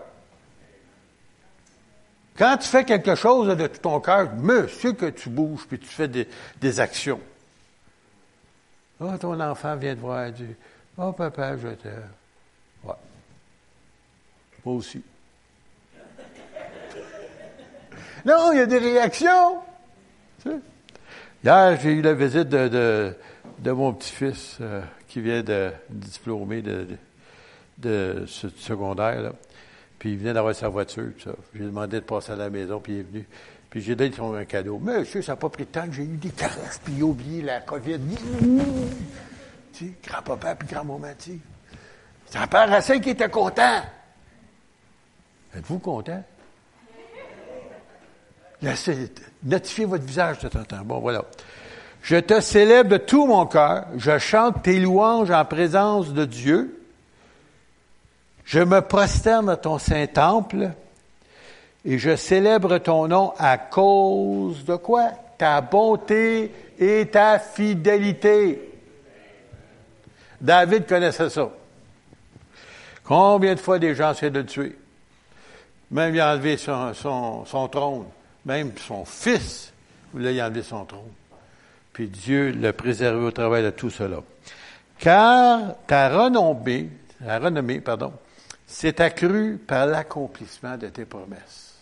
[2.37, 5.87] Quand tu fais quelque chose de tout ton cœur, monsieur que tu bouges puis tu
[5.87, 6.27] fais des,
[6.59, 7.21] des actions.
[8.99, 10.55] Oh, ton enfant vient de voir Dieu.
[10.97, 12.09] Oh, papa, je t'aime.
[14.65, 15.01] Moi aussi.
[18.25, 19.59] Non, il y a des réactions.
[21.43, 23.13] Hier, j'ai eu la visite de,
[23.59, 26.87] de, mon petit-fils euh, qui vient de, diplômer de,
[27.77, 29.21] de, secondaire.
[29.21, 29.31] Là.
[29.99, 31.11] Puis il venait d'avoir sa voiture.
[31.53, 33.27] J'ai demandé de passer à la maison, puis il est venu.
[33.69, 34.77] Puis j'ai donné un cadeau.
[34.77, 37.41] Monsieur, ça n'a pas pris de temps j'ai eu des caresses, puis il a oublié
[37.41, 37.99] la COVID.
[39.73, 41.39] tu sais, grand-papa puis grand-maman, tu
[42.27, 43.81] Ça paraissait qu'il était content.
[45.55, 46.23] Êtes-vous content?
[49.43, 50.85] Notifiez votre visage de temps en temps.
[50.85, 51.25] Bon, voilà.
[52.01, 53.85] Je te célèbre de tout mon cœur.
[53.97, 56.82] Je chante tes louanges en présence de Dieu.
[58.45, 60.71] Je me prosterne à ton saint temple
[61.85, 65.11] et je célèbre ton nom à cause de quoi?
[65.37, 68.71] Ta bonté et ta fidélité.
[70.39, 71.49] David connaissait ça.
[73.03, 74.77] Combien de fois des gens essaient de le tuer?
[75.91, 78.05] Même il a enlevé son, trône.
[78.45, 79.71] Même son fils
[80.13, 81.11] voulait y enlever son trône.
[81.91, 84.17] Puis Dieu l'a préservé au travail de tout cela.
[84.99, 86.89] Car ta renommée,
[87.23, 88.13] ta renommée, pardon,
[88.73, 91.75] s'est accrue par l'accomplissement de tes promesses.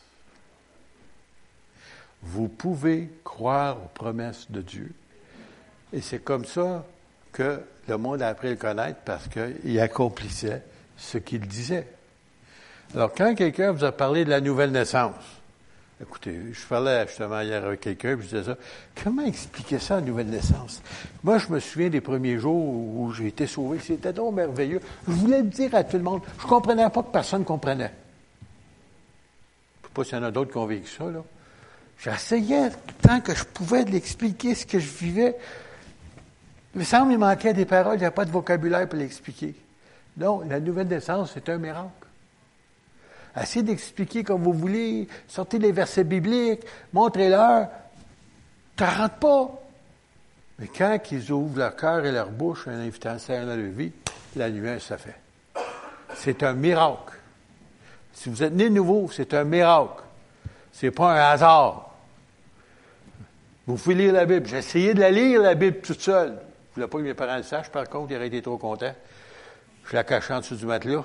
[2.21, 4.91] Vous pouvez croire aux promesses de Dieu.
[5.93, 6.85] Et c'est comme ça
[7.31, 10.63] que le monde a appris à le connaître parce qu'il accomplissait
[10.97, 11.87] ce qu'il disait.
[12.93, 15.15] Alors, quand quelqu'un vous a parlé de la nouvelle naissance,
[16.01, 18.57] écoutez, je parlais justement hier avec quelqu'un, puis je disais ça,
[19.03, 20.81] comment expliquer ça, la nouvelle naissance?
[21.23, 24.81] Moi, je me souviens des premiers jours où j'ai été sauvé, c'était donc merveilleux.
[25.07, 27.91] Je voulais le dire à tout le monde, je comprenais pas que personne comprenait.
[29.81, 31.23] Je ne sais pas s'il y en a d'autres qui ont vécu ça, là.
[31.99, 32.71] J'essayais
[33.01, 35.35] tant que je pouvais de l'expliquer, ce que je vivais.
[36.73, 39.53] Il me semble qu'il manquait des paroles, il n'y a pas de vocabulaire pour l'expliquer.
[40.17, 41.89] Non, la nouvelle naissance, c'est un miracle.
[43.39, 47.69] Essayez d'expliquer comme vous voulez, sortez les versets bibliques, montrez-leur.
[48.75, 49.61] Tu rentres pas.
[50.59, 53.71] Mais quand ils ouvrent leur cœur et leur bouche en invitant le Seigneur dans leur
[53.71, 53.91] vie,
[54.35, 55.15] la lumière se fait.
[56.15, 57.15] C'est un miracle.
[58.13, 60.03] Si vous êtes né nouveau, c'est un miracle.
[60.71, 61.91] C'est pas un hasard.
[63.65, 64.45] Vous pouvez lire la Bible.
[64.47, 66.37] J'ai essayé de la lire, la Bible, toute seule.
[66.71, 68.93] Je voulais pas que mes parents le sachent, par contre, ils auraient été trop contents.
[69.85, 71.03] Je la cachais en dessous du matelas.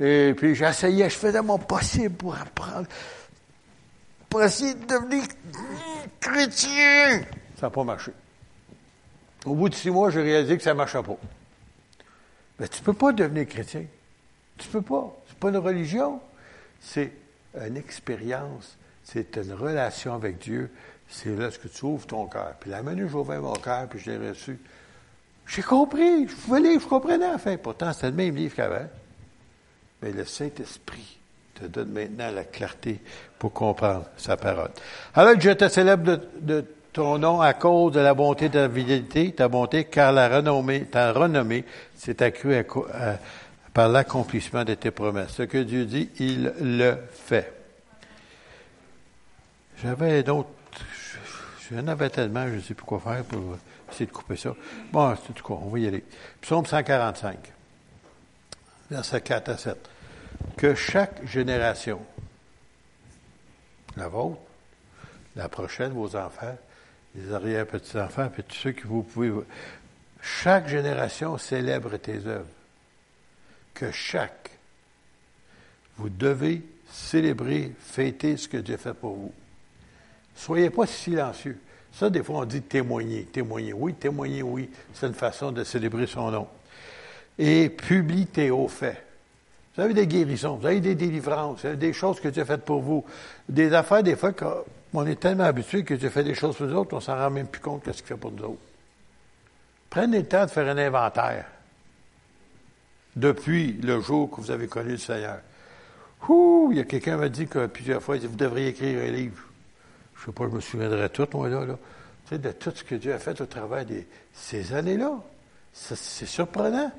[0.00, 2.86] Et puis j'essayais, je faisais mon possible pour apprendre,
[4.28, 5.24] pour essayer de devenir
[6.20, 7.22] chrétien.
[7.58, 8.12] Ça n'a pas marché.
[9.44, 11.16] Au bout de six mois, j'ai réalisé que ça ne marchait pas.
[12.58, 13.84] Mais tu ne peux pas devenir chrétien.
[14.56, 15.16] Tu ne peux pas.
[15.28, 16.20] C'est pas une religion.
[16.80, 17.12] C'est
[17.66, 18.76] une expérience.
[19.04, 20.70] C'est une relation avec Dieu.
[21.08, 22.54] C'est là que tu ouvres ton cœur.
[22.60, 24.58] Puis la où j'ouvrais mon cœur, puis je l'ai reçu,
[25.46, 26.28] j'ai compris.
[26.28, 27.56] Je lire, je comprenais enfin.
[27.56, 28.88] Pourtant, c'était le même livre qu'avant.
[30.02, 31.18] Mais le Saint-Esprit
[31.54, 33.00] te donne maintenant la clarté
[33.38, 34.70] pour comprendre sa parole.
[35.14, 39.32] Alors, je te célèbre de, ton nom à cause de la bonté de ta fidélité,
[39.32, 41.64] ta bonté, car la renommée, ta renommée
[41.96, 42.62] s'est accrue
[43.72, 45.30] par l'accomplissement de tes promesses.
[45.30, 47.52] Ce que Dieu dit, il le fait.
[49.82, 50.50] J'avais d'autres,
[51.70, 53.56] j'en avais tellement, je ne sais plus quoi faire pour
[53.90, 54.54] essayer de couper ça.
[54.92, 56.04] Bon, c'est tout cas, on va y aller.
[56.40, 57.38] Psaume 145,
[58.90, 59.91] versets 4 à 7
[60.56, 62.00] que chaque génération,
[63.96, 64.40] la vôtre,
[65.36, 66.56] la prochaine, vos enfants,
[67.14, 69.32] les arrière-petits-enfants, puis tous ceux que vous pouvez...
[70.22, 72.46] Chaque génération célèbre tes œuvres.
[73.74, 74.50] Que chaque,
[75.96, 79.32] vous devez célébrer, fêter ce que Dieu fait pour vous.
[80.36, 81.58] Soyez pas silencieux.
[81.92, 83.24] Ça, des fois, on dit témoigner.
[83.24, 84.70] Témoigner, oui, témoigner, oui.
[84.94, 86.48] C'est une façon de célébrer son nom.
[87.38, 89.04] Et publie tes hauts faits.
[89.74, 92.82] Vous avez des guérisons, vous avez des délivrances, des choses que Dieu a faites pour
[92.82, 93.04] vous.
[93.48, 96.74] Des affaires, des fois, qu'on est tellement habitué que Dieu fait des choses pour nous
[96.74, 98.60] autres, on s'en rend même plus compte de ce qu'il fait pour nous autres.
[99.88, 101.46] Prenez le temps de faire un inventaire
[103.16, 105.38] depuis le jour que vous avez connu le Seigneur.
[106.28, 109.42] Ouh, il y a quelqu'un m'a dit que plusieurs fois, vous devriez écrire un livre.
[110.16, 111.64] Je sais pas, je me souviendrai tout, moi, là.
[111.64, 111.78] là.
[112.24, 114.02] Tu sais, de tout ce que Dieu a fait au travers de
[114.32, 115.18] ces années-là.
[115.72, 116.92] C'est surprenant.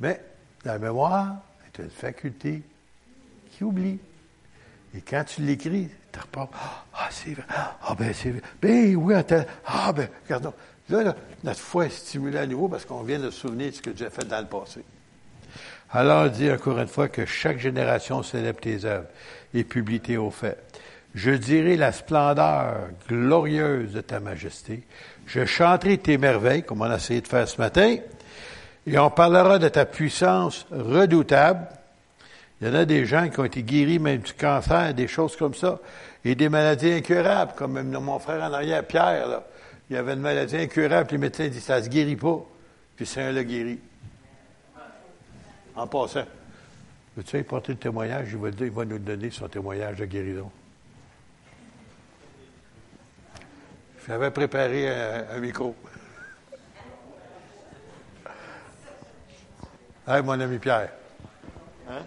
[0.00, 0.20] Mais
[0.64, 1.36] la mémoire,
[1.74, 2.62] c'est une faculté
[3.52, 3.98] qui oublie.
[4.94, 6.48] Et quand tu l'écris, tu repars,
[6.94, 10.54] ah, c'est vrai, ah, ben, c'est vrai, ben, oui, attends, ah, ben, regardons.
[10.88, 13.76] Là, là, notre foi est stimulée à nouveau parce qu'on vient de se souvenir de
[13.76, 14.82] ce que Dieu a fait dans le passé.
[15.92, 19.08] Alors, dit encore une fois que chaque génération célèbre tes œuvres
[19.54, 20.58] et publie tes hauts faits.
[21.14, 24.84] Je dirai la splendeur glorieuse de ta majesté.
[25.26, 27.96] Je chanterai tes merveilles, comme on a essayé de faire ce matin.
[28.86, 31.66] Et on parlera de ta puissance redoutable.
[32.60, 35.36] Il y en a des gens qui ont été guéris même du cancer, des choses
[35.36, 35.78] comme ça,
[36.24, 39.44] et des maladies incurables, comme mon frère en arrière, Pierre, là.
[39.88, 42.44] il avait une maladie incurable, les médecins disent ça se guérit pas,
[42.96, 43.78] puis c'est un le guéri.
[45.74, 46.24] En passant,
[47.16, 48.28] veux-tu apporter le témoignage?
[48.32, 50.50] Il va, il va nous donner son témoignage de guérison.
[54.06, 55.74] J'avais préparé un micro.
[60.08, 60.90] Hey, mon ami Pierre.
[61.88, 62.02] Hein?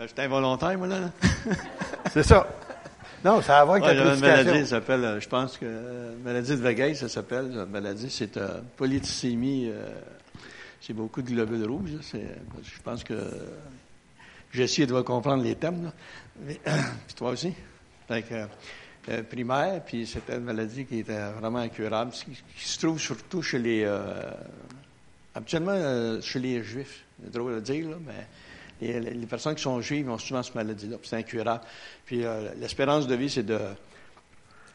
[0.00, 1.10] J'étais involontaire, moi, là.
[2.12, 2.46] C'est ça.
[3.24, 5.64] Non, ça va avoir Ouais, avec la une maladie, ça s'appelle, euh, je pense que,
[5.66, 9.88] euh, maladie de Vegas, ça s'appelle, la maladie, c'est euh, polycythémie, euh,
[10.80, 12.20] c'est beaucoup de globules rouges, là,
[12.62, 13.14] je pense que
[14.52, 15.92] Jessie doit comprendre les thèmes, là.
[16.40, 16.60] Mais,
[17.06, 17.52] puis toi aussi.
[18.08, 22.98] Fait que, primaire, puis c'était une maladie qui était vraiment incurable, qui, qui se trouve
[22.98, 23.86] surtout chez les,
[25.34, 28.26] habituellement euh, chez les Juifs, c'est drôle à dire, là, mais
[28.80, 31.64] les, personnes qui sont juives ont souvent cette maladie-là, c'est incurable.
[32.04, 33.58] Puis euh, l'espérance de vie, c'est de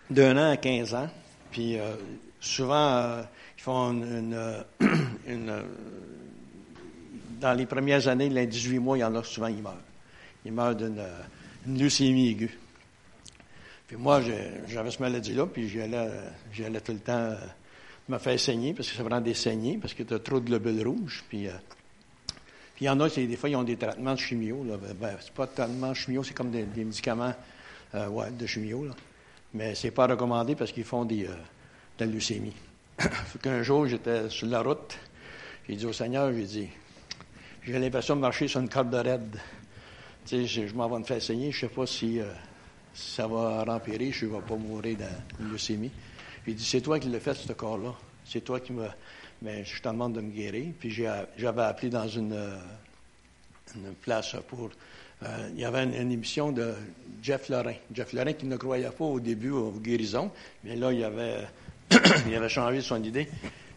[0.10, 1.10] d'un an à 15 ans.
[1.52, 1.96] Puis euh,
[2.40, 3.24] souvent, euh,
[3.58, 4.64] ils font une,
[7.40, 9.82] dans les premières années, les 18 mois, il y en a souvent, ils meurent.
[10.46, 11.02] Ils meurent d'une
[11.68, 12.60] une leucémie aiguë.
[13.88, 14.22] Puis moi,
[14.68, 17.36] j'avais cette maladie-là, puis j'y allais tout le temps
[18.08, 20.46] me faire saigner, parce que ça prend des saignées, parce que tu as trop de
[20.46, 21.24] globules rouges.
[21.28, 21.52] Puis, euh,
[22.76, 24.64] puis il y en a, des fois, ils ont des traitements de chimio.
[24.64, 24.78] Là.
[24.78, 27.34] Ben, ben, c'est pas tellement chimio, c'est comme des, médicaments
[27.96, 28.86] euh, ouais, de chimio.
[28.86, 28.94] Là.
[29.54, 31.36] Mais c'est pas recommandé parce qu'ils font des, euh,
[31.98, 32.54] de la leucémie.
[33.00, 34.98] fait qu'un jour, j'étais sur la route,
[35.68, 36.68] j'ai dit au Seigneur, j'ai dit,
[37.64, 39.40] j'ai l'impression de marcher sur une corde de raide.
[40.26, 42.20] Tu sais, je, m'en vais me faire saigner, je sais pas si,
[42.94, 44.98] ça va rempirer, je ne vais pas mourir
[45.38, 45.92] d'une leucémie.
[46.46, 47.92] Puis il dit, c'est toi qui l'as fait, ce corps-là.
[48.24, 48.86] C'est toi qui me...
[49.42, 50.68] Mais je te demande de me guérir.
[50.80, 52.56] Puis j'avais appelé dans une, euh,
[53.76, 54.70] une place pour...
[55.24, 56.76] euh, il y avait une, une émission de
[57.24, 57.74] Jeff Lorrain.
[57.92, 60.30] Jeff Lorrain qui ne croyait pas au début aux guérisons,
[60.64, 61.48] mais là, il avait,
[62.28, 63.28] il avait changé son idée.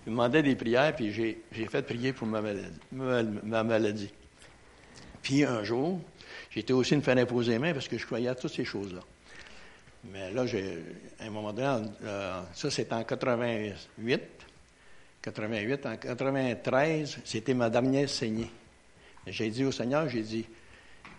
[0.07, 1.39] Il demandait des prières, puis j'ai
[1.71, 2.69] fait prier pour ma maladie.
[2.93, 4.11] Ma, ma maladie.
[5.23, 6.03] Puis un jour,
[6.51, 9.01] j'étais aussi me faire imposer les mains parce que je croyais à toutes ces choses-là.
[10.05, 10.45] Mais là,
[11.21, 14.21] à un moment donné, euh, ça c'était en 88.
[15.23, 15.87] 88.
[15.87, 18.51] En 93, c'était ma dernière saignée.
[19.27, 20.47] J'ai dit au Seigneur, j'ai dit,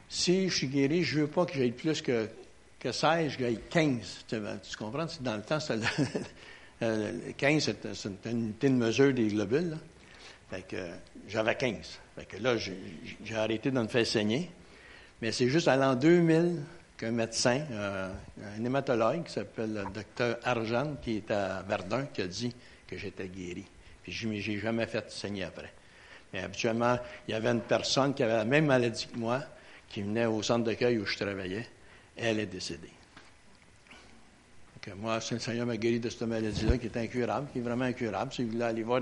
[0.07, 2.27] si je suis guéri, je veux pas que j'aille plus que,
[2.79, 4.25] que 16, que j'aille 15.
[4.27, 4.37] Tu,
[4.77, 5.07] comprends?
[5.07, 6.05] C'est Dans le temps, c'était le-
[6.83, 9.71] euh, le 15, c'était c'est une unité de mesure des globules.
[9.71, 9.77] là.
[10.49, 10.77] Fait que
[11.27, 11.99] j'avais 15.
[12.15, 12.75] Fait que là, j'ai
[13.23, 14.49] j'ai arrêté de me faire saigner.
[15.21, 16.55] Mais c'est juste à l'an 2000
[16.99, 18.09] qu'un médecin, euh,
[18.59, 22.53] un hématologue qui s'appelle le docteur Arjan, qui est à Verdun, qui a dit
[22.85, 23.65] que j'étais guéri.
[24.03, 25.71] Puis je n'ai jamais fait saigner après.
[26.33, 29.41] Mais habituellement, il y avait une personne qui avait la même maladie que moi,
[29.87, 31.65] qui venait au centre d'accueil où je travaillais.
[32.17, 32.91] Elle est décédée.
[34.81, 37.85] Que moi, le Seigneur m'a guéri de cette maladie-là, qui est incurable, qui est vraiment
[37.85, 38.33] incurable.
[38.33, 39.01] Si vous voulez aller voir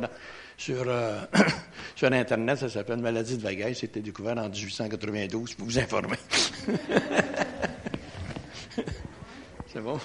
[0.55, 1.21] sur, euh,
[1.95, 3.73] sur Internet, ça s'appelle maladie de Vagues.
[3.73, 6.17] C'était découvert en 1892, pour vous informer.
[9.77, 9.99] C'est bon?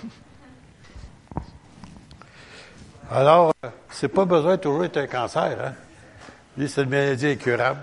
[3.10, 6.66] Alors, euh, c'est pas besoin de toujours être un cancer, hein?
[6.66, 7.80] C'est une maladie incurable,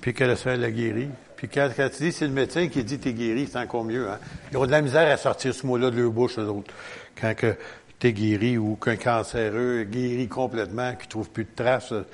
[0.00, 1.10] puis que le Seigneur l'a guéri.
[1.36, 4.08] Puis quand, quand tu dis c'est le médecin qui dit t'es guéri, c'est encore mieux,
[4.08, 4.18] hein?
[4.50, 6.72] Ils ont de la misère à sortir ce mot-là de leur bouche, eux autres.
[7.20, 7.54] Quand que
[7.98, 12.06] t'es guéri ou qu'un cancéreux guéri complètement, qu'il trouve plus de traces, euh,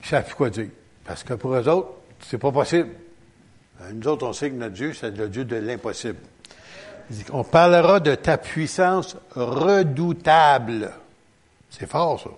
[0.00, 0.68] ils savent plus quoi dire.
[1.04, 1.90] Parce que pour eux autres,
[2.20, 2.88] c'est pas possible.
[3.92, 6.16] Nous autres, on sait que notre Dieu, c'est le Dieu de l'impossible.
[7.32, 10.92] On parlera de ta puissance redoutable.
[11.70, 12.30] C'est fort, ça.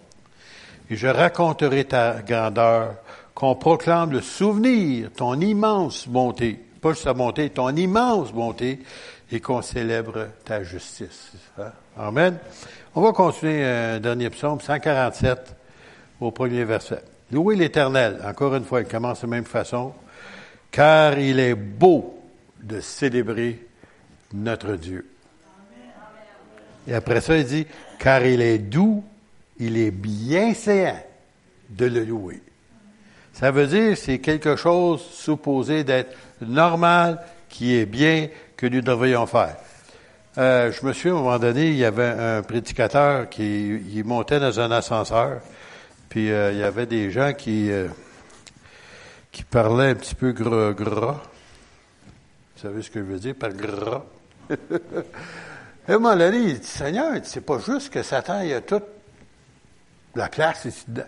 [0.90, 2.96] Et je raconterai ta grandeur,
[3.34, 8.80] qu'on proclame le souvenir, ton immense bonté, pas juste ta bonté, ton immense bonté,
[9.32, 11.32] et qu'on célèbre ta justice.
[11.58, 11.70] Hein?
[11.96, 12.38] Amen.
[12.94, 15.56] On va continuer un dernier psaume, 147,
[16.20, 17.02] au premier verset.
[17.30, 18.20] Louez l'Éternel.
[18.24, 19.92] Encore une fois, il commence de la même façon.
[20.72, 22.20] Car il est beau
[22.60, 23.66] de célébrer
[24.32, 25.06] notre Dieu.
[26.86, 27.66] Et après ça, il dit,
[27.98, 29.04] car il est doux,
[29.58, 31.00] il est bien séant
[31.68, 32.42] de le louer.
[33.32, 39.26] Ça veut dire c'est quelque chose supposé d'être normal, qui est bien, que nous devrions
[39.26, 39.56] faire.
[40.38, 44.40] Euh, je me suis à un moment donné, il y avait un prédicateur qui montait
[44.40, 45.40] dans un ascenseur,
[46.08, 47.88] puis euh, il y avait des gens qui euh,
[49.50, 51.20] parlaient un petit peu gras, gras.
[52.56, 54.04] Vous savez ce que je veux dire par gras?
[55.88, 58.84] Et à un il dit, Seigneur, c'est pas juste que Satan il a toute
[60.14, 61.06] la place ici dedans.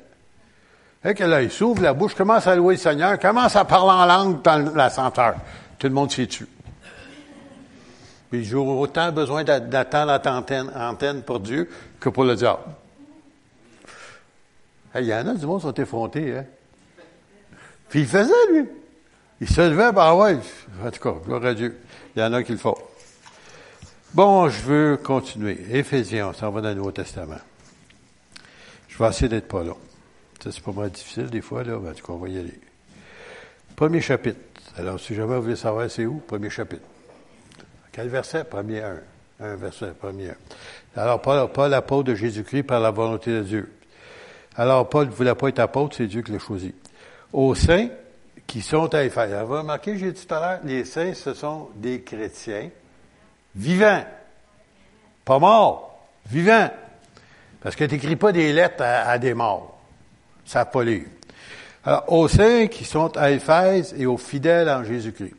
[1.04, 3.90] Et que là, il s'ouvre la bouche, commence à louer le Seigneur, commence à parler
[3.90, 5.34] en langue dans l'ascenseur.
[5.78, 6.46] Tout le monde s'y tue.
[8.30, 10.06] Puis j'ai autant besoin d'a- d'attendre
[10.74, 11.68] la antenne, pour Dieu
[12.00, 12.62] que pour le diable.
[14.94, 16.44] Il y en a du monde qui sont effrontés, hein?
[17.88, 18.68] Puis il faisait, lui.
[19.40, 20.38] Il se levait, ben ouais,
[20.84, 21.78] en tout cas, gloire à Dieu.
[22.14, 22.76] Il y en a qui le font.
[24.14, 25.58] Bon, je veux continuer.
[25.70, 27.38] Éphésiens, on s'en va dans le Nouveau Testament.
[28.86, 29.78] Je vais essayer d'être pas long.
[30.44, 32.38] Ça, c'est pas mal difficile des fois, là, mais en tout cas, on va y
[32.38, 32.60] aller.
[33.74, 34.38] Premier chapitre.
[34.76, 36.82] Alors, si jamais vous voulez savoir c'est où, premier chapitre.
[37.90, 38.44] Quel verset?
[38.44, 39.00] Premier un.
[39.40, 40.36] Un verset, premier un.
[40.94, 43.72] Alors, Paul, Paul apôtre de Jésus-Christ par la volonté de Dieu.
[44.56, 46.74] Alors, Paul ne voulait pas être apôtre, c'est Dieu qui l'a choisi.
[47.32, 47.88] Aux saints
[48.46, 49.32] qui sont à Éphèse.
[49.46, 52.68] Vous remarquez, j'ai dit tout à l'heure, les saints, ce sont des chrétiens
[53.54, 54.04] vivants.
[55.24, 55.98] Pas morts,
[56.30, 56.70] vivants.
[57.60, 59.78] Parce que tu n'écris pas des lettres à, des morts.
[60.44, 61.06] Ça pas lire.
[61.84, 65.34] Alors, aux saints qui sont à Éphèse et aux fidèles en Jésus-Christ,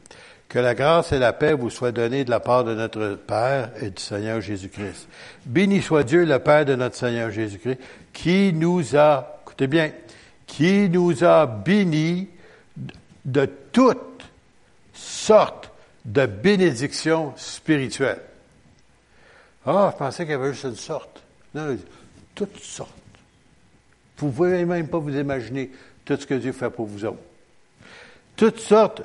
[0.47, 3.71] que la grâce et la paix vous soient données de la part de notre Père
[3.81, 5.07] et du Seigneur Jésus-Christ.
[5.45, 7.79] Béni soit Dieu, le Père de notre Seigneur Jésus-Christ,
[8.13, 9.91] qui nous a, écoutez bien,
[10.45, 12.29] qui nous a bénis
[13.25, 14.25] de toutes
[14.93, 15.71] sortes
[16.05, 18.21] de bénédictions spirituelles.
[19.65, 21.23] Ah, je pensais qu'il y avait juste une sorte.
[21.55, 21.77] Non,
[22.35, 22.91] toutes sortes.
[24.17, 25.71] Vous ne pouvez même pas vous imaginer
[26.05, 27.21] tout ce que Dieu fait pour vous autres.
[28.35, 29.03] Toutes sortes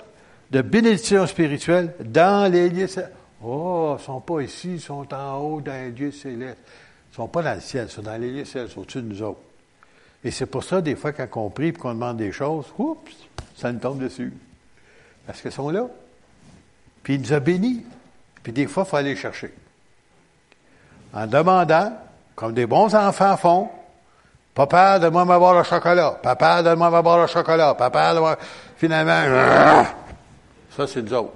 [0.51, 3.12] de bénédictions spirituelles dans les lieux célestes.
[3.42, 6.59] Oh, ils ne sont pas ici, ils sont en haut dans les lieux célestes.
[6.66, 9.09] Ils ne sont pas dans le ciel, ils sont dans les lieux célestes, au-dessus de
[9.09, 9.40] nous autres.
[10.24, 13.12] Et c'est pour ça, des fois, quand on prie et qu'on demande des choses, oups,
[13.57, 14.32] ça nous tombe dessus.
[15.26, 15.88] Parce qu'ils sont là.
[17.03, 17.84] Puis il nous a bénis.
[18.42, 19.53] Puis des fois, il faut aller chercher.
[21.12, 21.92] En demandant,
[22.34, 23.70] comme des bons enfants font,
[24.59, 26.18] Papa, donne-moi ma boire le chocolat.
[26.20, 27.74] Papa, donne-moi ma boire le chocolat.
[27.74, 28.36] Papa.
[28.76, 29.84] Finalement,
[30.76, 31.32] ça, c'est nous autres.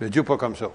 [0.00, 0.68] Mais Dieu pas comme ça.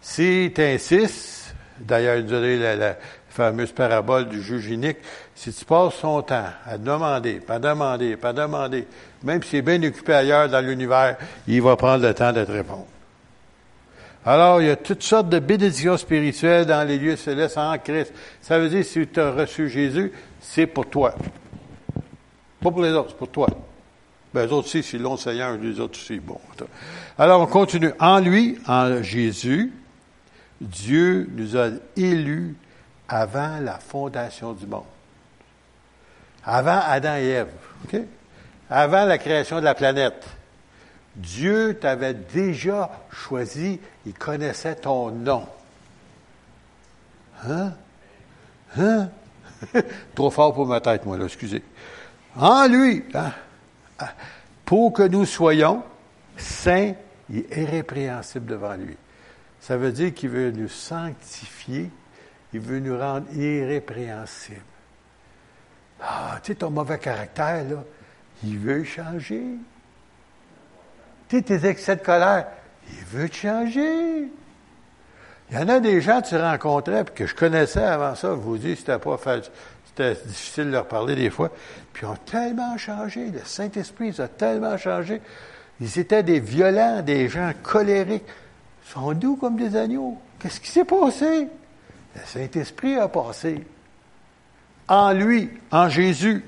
[0.00, 2.96] Si tu insistes, d'ailleurs, il nous a donné la,
[3.36, 4.96] fameuse parabole du juge unique,
[5.34, 8.86] si tu passes son temps à demander, pas demander, pas demander,
[9.22, 11.16] même s'il est bien occupé ailleurs dans l'univers,
[11.46, 12.86] il va prendre le temps de te répondre.
[14.24, 18.12] Alors, il y a toutes sortes de bénédictions spirituelles dans les lieux célestes en Christ.
[18.40, 20.10] Ça veut dire, si tu as reçu Jésus,
[20.40, 21.14] c'est pour toi.
[22.60, 23.46] Pas pour les autres, c'est pour toi.
[24.34, 26.18] Ben, les autres aussi, s'ils l'ont Seigneur, les autres aussi.
[26.18, 26.40] Bon.
[27.16, 27.92] Alors, on continue.
[28.00, 29.72] En lui, en Jésus,
[30.60, 32.56] Dieu nous a élus
[33.08, 34.84] avant la fondation du monde.
[36.44, 37.52] Avant Adam et Ève.
[37.84, 38.00] OK?
[38.70, 40.24] Avant la création de la planète.
[41.14, 45.46] Dieu t'avait déjà choisi, il connaissait ton nom.
[47.48, 47.72] Hein?
[48.76, 49.08] Hein?
[50.14, 51.62] Trop fort pour ma tête, moi, là, excusez.
[52.36, 53.32] En lui, hein?
[54.64, 55.82] pour que nous soyons
[56.36, 56.92] saints
[57.32, 58.96] et irrépréhensibles devant lui.
[59.60, 61.90] Ça veut dire qu'il veut nous sanctifier
[62.52, 64.60] il veut nous rendre irrépréhensibles.
[66.00, 67.84] Ah, tu sais, ton mauvais caractère, là,
[68.44, 69.42] il veut changer.
[71.28, 72.46] Tu sais, tes excès de colère,
[72.90, 74.28] il veut te changer.
[75.50, 78.30] Il y en a des gens que tu rencontrais, puis que je connaissais avant ça,
[78.30, 79.50] je vous dis, c'était pas fait,
[79.86, 81.50] c'était difficile de leur parler des fois,
[81.92, 85.20] puis ils ont tellement changé, le Saint-Esprit ils ont tellement changé.
[85.80, 88.24] Ils étaient des violents, des gens colériques.
[88.86, 90.16] Ils sont doux comme des agneaux.
[90.38, 91.48] Qu'est-ce qui s'est passé?
[92.16, 93.62] Le Saint-Esprit a passé
[94.88, 96.42] en lui, en Jésus.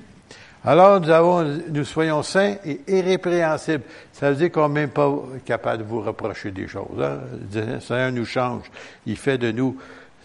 [0.65, 3.85] Alors nous soyons saints et irrépréhensibles.
[4.13, 5.11] Ça veut dire qu'on n'est même pas
[5.45, 7.01] capable de vous reprocher des choses.
[7.01, 7.21] Hein?
[7.55, 8.65] Le Seigneur nous change.
[9.07, 9.77] Il fait de nous,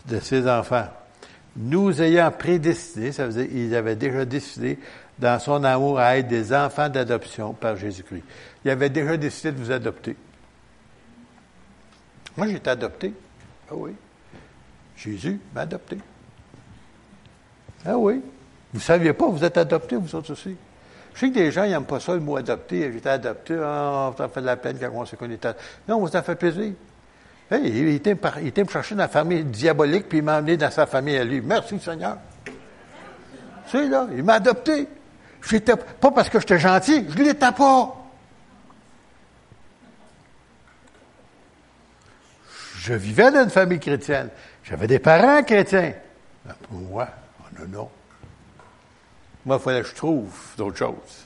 [0.07, 0.87] de ses enfants.
[1.55, 4.79] Nous ayant prédestinés, ça veut dire qu'il avait déjà décidé
[5.19, 8.23] dans son amour à être des enfants d'adoption par Jésus-Christ.
[8.65, 10.15] Il avait déjà décidé de vous adopter.
[12.35, 13.13] Moi, j'ai été adopté.
[13.69, 13.91] Ah oui.
[15.03, 15.97] Jésus m'a adopté.
[17.85, 18.21] Ah oui.
[18.71, 20.55] Vous ne saviez pas, vous êtes adopté, vous autres aussi.
[21.13, 22.91] Je sais que des gens, ils n'aiment pas ça, le mot adopté.
[22.91, 25.63] J'étais adopté, ah, ça fait de la peine quand on est adopté.
[25.87, 26.73] Non, vous a fait plaisir.
[27.51, 30.71] il, était, il était me chercher dans la famille diabolique, puis il m'a amené dans
[30.71, 31.41] sa famille à lui.
[31.41, 32.17] Merci, Seigneur.
[33.69, 34.87] Tu là, il m'a adopté.
[35.47, 37.95] J'étais, pas parce que j'étais gentil, je l'étais pas.
[42.77, 44.29] Je vivais dans une famille chrétienne.
[44.63, 45.93] J'avais des parents chrétiens.
[46.45, 47.07] Mais pour moi,
[47.41, 47.89] oh non, non.
[49.45, 51.25] Moi, il fallait que je trouve d'autres choses.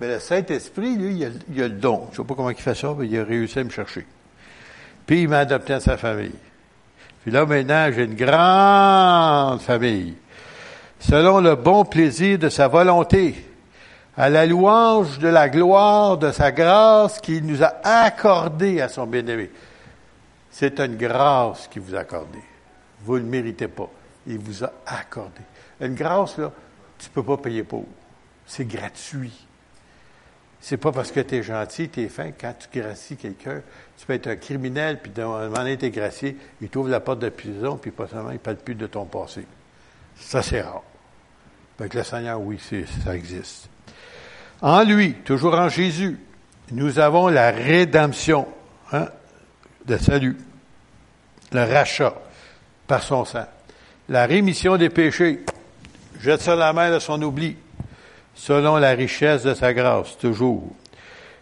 [0.00, 2.08] Mais le Saint-Esprit, lui, il a, il a, le don.
[2.12, 4.06] Je ne sais pas comment il fait ça, mais il a réussi à me chercher.
[5.06, 6.34] Puis il m'a adopté à sa famille.
[7.22, 10.14] Puis là, maintenant, j'ai une grande famille.
[10.98, 13.46] Selon le bon plaisir de sa volonté,
[14.16, 19.06] à la louange de la gloire de sa grâce qu'il nous a accordée à son
[19.06, 19.50] bien-aimé.
[20.50, 22.42] C'est une grâce qu'il vous a accordée.
[23.02, 23.88] Vous ne le méritez pas.
[24.26, 25.40] Il vous a accordé.
[25.80, 26.52] Une grâce, là,
[26.98, 27.86] tu ne peux pas payer pour.
[28.46, 29.46] C'est gratuit.
[30.60, 32.32] C'est pas parce que tu es gentil, tu es fin.
[32.32, 33.62] Quand tu gracies quelqu'un,
[33.96, 36.90] tu peux être un criminel, puis dans un moment donné, tu es gracié, il t'ouvre
[36.90, 39.46] la porte de prison, puis pas seulement, il parle plus de ton passé.
[40.16, 40.82] Ça, c'est rare.
[41.78, 42.60] Avec le Seigneur, oui,
[43.04, 43.70] ça existe.
[44.60, 46.18] En lui, toujours en Jésus,
[46.72, 48.46] nous avons la rédemption,
[48.92, 49.08] hein,
[49.90, 50.36] de salut,
[51.52, 52.14] le rachat
[52.86, 53.46] par son sang,
[54.08, 55.44] la rémission des péchés,
[56.20, 57.56] jette ça la main de son oubli,
[58.34, 60.64] selon la richesse de sa grâce, toujours,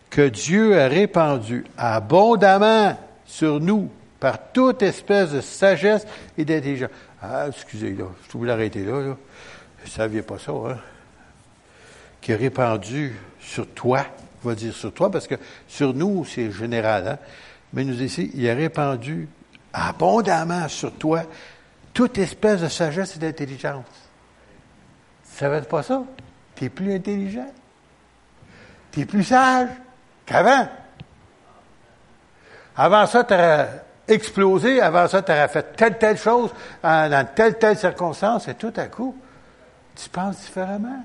[0.09, 6.07] que Dieu a répandu abondamment sur nous par toute espèce de sagesse
[6.38, 6.90] et d'intelligence.
[7.22, 9.09] Ah, excusez, là, je voulais l'arrêter là, là.
[9.09, 10.78] Vous ne saviez pas ça, hein?
[12.22, 14.07] Qui a répandu sur toi,
[14.42, 15.34] on va dire sur toi, parce que
[15.68, 17.18] sur nous, c'est général, hein?
[17.73, 19.29] Mais nous ici, il a répandu
[19.73, 21.23] abondamment sur toi
[21.93, 23.85] toute espèce de sagesse et d'intelligence.
[25.31, 26.03] Tu savais pas ça?
[26.55, 27.51] Tu es plus intelligent.
[28.91, 29.69] Tu es plus sage
[30.25, 30.69] qu'avant.
[32.77, 34.81] Avant ça, tu aurais explosé.
[34.81, 36.51] Avant ça, tu aurais fait telle, telle chose
[36.83, 38.49] dans telle, telle circonstance.
[38.49, 39.16] Et tout à coup,
[39.95, 41.05] tu penses différemment.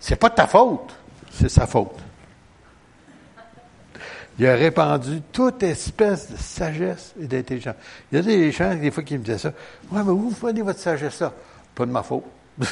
[0.00, 0.94] C'est pas de ta faute.
[1.30, 1.98] C'est sa faute.
[4.38, 7.76] Il a répandu toute espèce de sagesse et d'intelligence.
[8.12, 9.52] Il y a des gens, des fois, qui me disaient ça.
[9.90, 11.32] Ouais, mais vous prenez votre sagesse-là?
[11.74, 12.24] Pas de ma faute.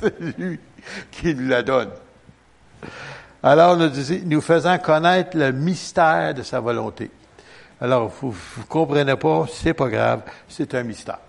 [0.00, 0.58] C'est lui
[1.10, 1.90] qui nous la donne.
[3.42, 3.90] Alors, nous
[4.24, 7.10] nous faisant connaître le mystère de sa volonté.
[7.80, 11.20] Alors, vous ne comprenez pas, c'est pas grave, c'est un mystère.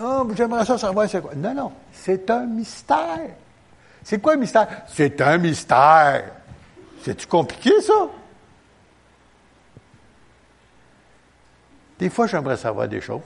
[0.00, 1.32] Oh, j'aimerais ça savoir c'est quoi?
[1.36, 3.30] Non, non, c'est un mystère.
[4.02, 4.66] C'est quoi un mystère?
[4.88, 6.24] C'est un mystère.
[7.04, 8.08] C'est-tu compliqué, ça?
[12.02, 13.20] Des fois, j'aimerais savoir des choses.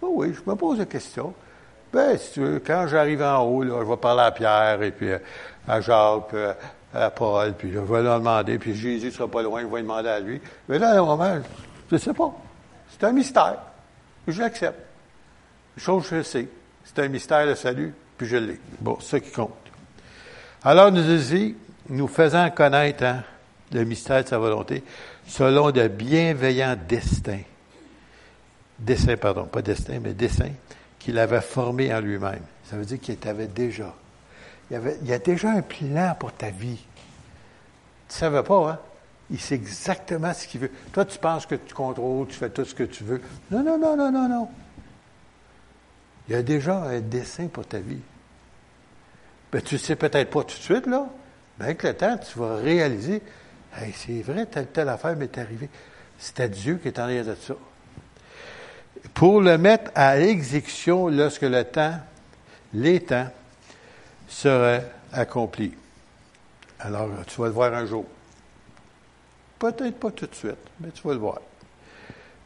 [0.00, 1.34] Oh oui, je me pose des questions.
[1.92, 4.92] Ben, si tu veux, quand j'arrive en haut, là, je vais parler à Pierre, et
[4.92, 5.18] puis euh,
[5.66, 6.52] à Jacques, puis euh,
[6.94, 10.10] à Paul, puis je vais leur demander, puis Jésus sera pas loin, je vais demander
[10.10, 10.40] à lui.
[10.68, 11.38] Mais là, le moment,
[11.88, 12.32] je ne sais pas.
[12.90, 13.56] C'est un mystère.
[14.28, 14.78] Je l'accepte.
[15.76, 16.46] Une chose je sais.
[16.84, 18.60] C'est un mystère, le salut, puis je l'ai.
[18.78, 19.56] Bon, c'est ça qui compte.
[20.62, 21.56] Alors, nous dit,
[21.88, 23.24] nous faisant connaître hein,
[23.72, 24.84] le mystère de sa volonté,
[25.26, 27.40] selon de bienveillants destins
[28.80, 30.50] dessin, pardon, pas destin, mais dessin,
[30.98, 32.42] qu'il avait formé en lui-même.
[32.64, 33.94] Ça veut dire qu'il avait déjà.
[34.70, 36.78] Il, y a déjà un plan pour ta vie.
[38.08, 38.78] Tu ne savais pas, hein?
[39.30, 40.70] Il sait exactement ce qu'il veut.
[40.92, 43.20] Toi, tu penses que tu contrôles, tu fais tout ce que tu veux.
[43.50, 44.48] Non, non, non, non, non, non.
[46.28, 48.00] Il y a déjà un dessin pour ta vie.
[49.52, 51.08] Ben, tu ne sais peut-être pas tout de suite, là,
[51.58, 53.22] mais avec le temps, tu vas réaliser,
[53.76, 55.68] hey, c'est vrai, telle, telle affaire m'est arrivée.
[56.18, 57.54] C'était Dieu qui est en arrière de ça
[59.14, 61.98] pour le mettre à exécution lorsque le temps,
[62.74, 63.28] les temps,
[64.28, 65.74] seraient accomplis.
[66.78, 68.06] Alors, tu vas le voir un jour.
[69.58, 71.40] Peut-être pas tout de suite, mais tu vas le voir.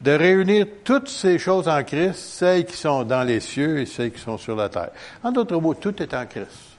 [0.01, 4.13] De réunir toutes ces choses en Christ, celles qui sont dans les cieux et celles
[4.13, 4.91] qui sont sur la terre.
[5.23, 6.75] En d'autres mots, tout est en Christ.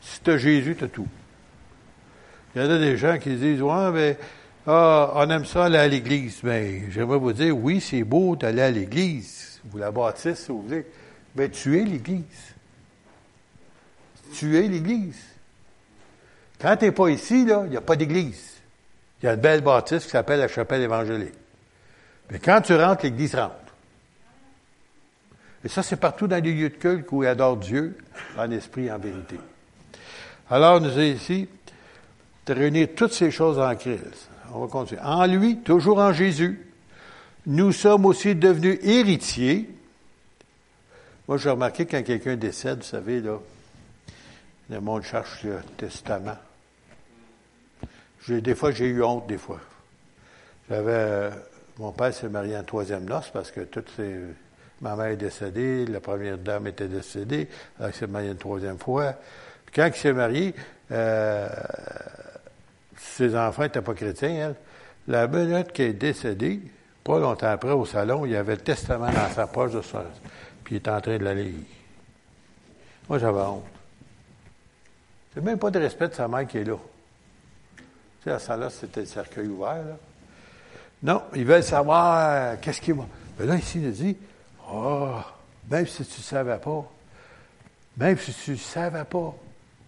[0.00, 1.08] Si tu as Jésus, tu as tout.
[2.54, 4.16] Il y en a des gens qui disent, ouais, mais
[4.66, 6.42] ah, on aime ça aller à l'église.
[6.42, 9.60] Mais j'aimerais vous dire, oui, c'est beau d'aller à l'église.
[9.64, 10.86] Vous la bâtissez, si vous voulez.
[11.36, 12.54] Mais tu es l'église.
[14.34, 15.22] Tu es l'église.
[16.60, 18.54] Quand tu n'es pas ici, il n'y a pas d'église.
[19.22, 21.34] Il y a une belle bâtisse qui s'appelle la chapelle évangélique.
[22.30, 23.54] Mais quand tu rentres, l'église rentre.
[25.64, 27.96] Et ça, c'est partout dans les lieux de culte où il adore Dieu
[28.36, 29.36] en esprit en vérité.
[30.50, 31.48] Alors, nous sommes ici
[32.46, 34.30] de réunir toutes ces choses en Christ.
[34.56, 35.02] On va continuer.
[35.02, 36.58] En lui, toujours en Jésus,
[37.44, 39.68] nous sommes aussi devenus héritiers.
[41.28, 43.38] Moi, j'ai remarqué quand quelqu'un décède, vous savez, là,
[44.70, 46.38] le monde cherche le testament.
[48.28, 49.60] des fois, j'ai eu honte, des fois.
[50.70, 51.30] J'avais, euh,
[51.78, 54.16] mon père s'est marié en troisième noce parce que toutes ces,
[54.80, 57.46] ma mère est décédée, la première dame était décédée,
[57.78, 59.12] elle s'est mariée une troisième fois.
[59.66, 60.54] Puis quand il s'est marié,
[60.92, 61.46] euh,
[62.96, 64.54] ses enfants n'étaient pas chrétiens, elle.
[65.08, 66.60] La minute qui est décédée,
[67.04, 70.04] pas longtemps après, au salon, il y avait le testament dans sa poche de ça.
[70.64, 71.54] Puis il est en train de la lire.
[73.08, 73.64] Moi, j'avais honte.
[75.32, 76.76] C'est même pas de respect de sa mère qui est là.
[77.76, 77.84] Tu
[78.24, 79.96] sais, à ça là, c'était le cercueil ouvert, là.
[81.02, 83.04] Non, ils veulent savoir qu'est-ce qui va.
[83.38, 84.16] Mais là, ici, il nous dit,
[84.72, 85.10] oh,
[85.70, 86.90] même si tu ne savais pas,
[87.96, 89.34] même si tu ne savais pas,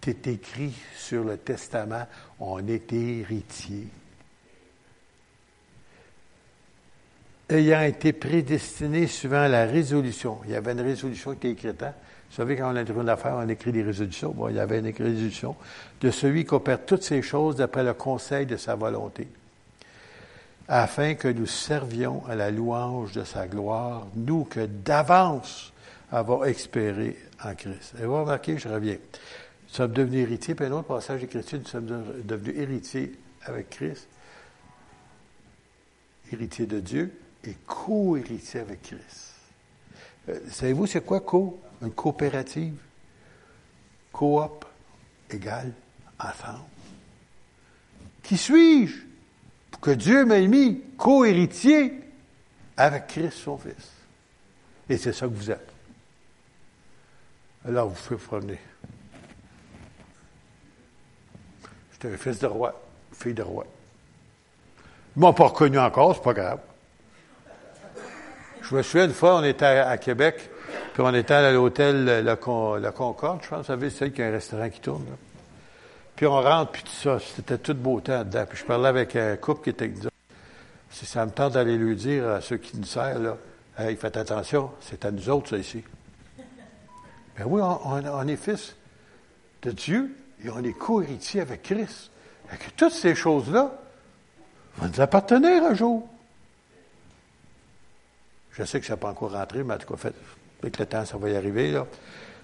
[0.01, 2.07] c'est écrit sur le testament,
[2.39, 3.87] on est héritier.
[7.47, 10.39] Ayant été prédestiné suivant la résolution.
[10.45, 11.83] Il y avait une résolution qui était écrite.
[11.83, 11.93] Hein?
[12.29, 14.31] Vous savez, quand on a une affaire, on écrit des résolutions.
[14.31, 15.55] Bon, il y avait une résolution
[16.01, 19.27] de celui qui opère toutes ces choses d'après le conseil de sa volonté,
[20.67, 25.71] afin que nous servions à la louange de sa gloire, nous que d'avance
[26.11, 27.93] avons espéré en Christ.
[28.01, 28.97] Et vous remarquez, je reviens.
[29.69, 30.55] Nous sommes devenus héritiers.
[30.55, 31.85] Puis un autre passage d'écriture, nous sommes
[32.23, 33.13] devenus héritiers
[33.43, 34.07] avec Christ,
[36.31, 37.13] héritiers de Dieu
[37.43, 39.35] et co-héritiers avec Christ.
[40.27, 41.61] Euh, savez-vous, c'est quoi co?
[41.81, 42.75] Une coopérative?
[44.11, 44.65] Coop
[45.29, 45.71] égale
[46.19, 46.65] ensemble.
[48.23, 48.95] Qui suis-je?
[49.71, 51.93] Pour que Dieu m'ait mis co-héritier
[52.75, 53.91] avec Christ, son Fils?
[54.89, 55.69] Et c'est ça que vous êtes.
[57.63, 58.59] Alors, vous pouvez vous promener.
[62.01, 62.79] J'étais un fils de roi,
[63.11, 63.65] fille de roi.
[65.15, 66.59] Ils m'ont pas reconnu encore, c'est pas grave.
[68.61, 70.49] Je me souviens une fois, on était à, Québec,
[70.93, 74.27] puis on était à l'hôtel la, Concorde, je pense, vous savez, c'est qu'il y a
[74.27, 75.03] un restaurant qui tourne.
[75.09, 75.15] Là.
[76.15, 78.45] Puis on rentre, puis tout ça, c'était tout beau temps dedans.
[78.47, 79.91] Puis je parlais avec un couple qui était.
[80.91, 83.37] Si ça me tente d'aller lui dire à ceux qui nous servent, là,
[83.77, 85.83] hey, faites attention, c'est à nous autres, ça, ici.
[87.37, 88.75] Ben oui, on, est fils
[89.61, 90.13] de Dieu
[90.43, 92.11] et on est co-héritier avec Christ.
[92.53, 93.71] Et que toutes ces choses-là
[94.77, 96.07] vont nous appartenir un jour.
[98.51, 100.13] Je sais que ça n'a pas encore rentré, mais en tout cas, fait,
[100.61, 101.71] avec le temps, ça va y arriver.
[101.71, 101.85] Là.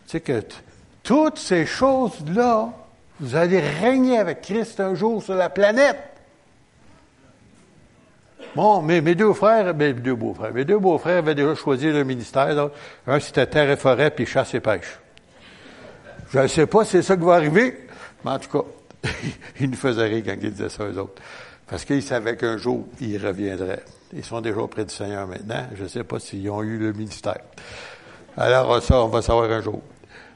[0.05, 0.43] Tu sais que
[1.03, 2.69] toutes ces choses-là,
[3.19, 5.97] vous allez régner avec Christ un jour sur la planète.
[8.55, 12.69] Bon, mes, deux frères, mes deux beaux-frères, mes deux beaux-frères avaient déjà choisi le ministère.
[13.05, 14.97] Un, c'était terre et forêt, puis chasse et pêche.
[16.31, 17.84] Je ne sais pas si c'est ça qui va arriver,
[18.25, 19.09] mais en tout cas,
[19.59, 21.21] ils nous faisaient rire quand ils disaient ça aux autres.
[21.67, 23.83] Parce qu'ils savaient qu'un jour, ils reviendraient.
[24.13, 25.67] Ils sont déjà auprès du Seigneur maintenant.
[25.75, 27.39] Je ne sais pas s'ils ont eu le ministère.
[28.35, 29.81] Alors, ça, on va savoir un jour.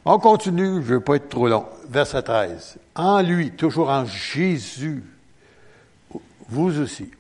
[0.06, 1.66] On continue, je ne veux pas être trop long.
[1.90, 2.78] Verset 13.
[2.96, 5.04] En lui, toujours en Jésus,
[6.48, 7.12] vous aussi,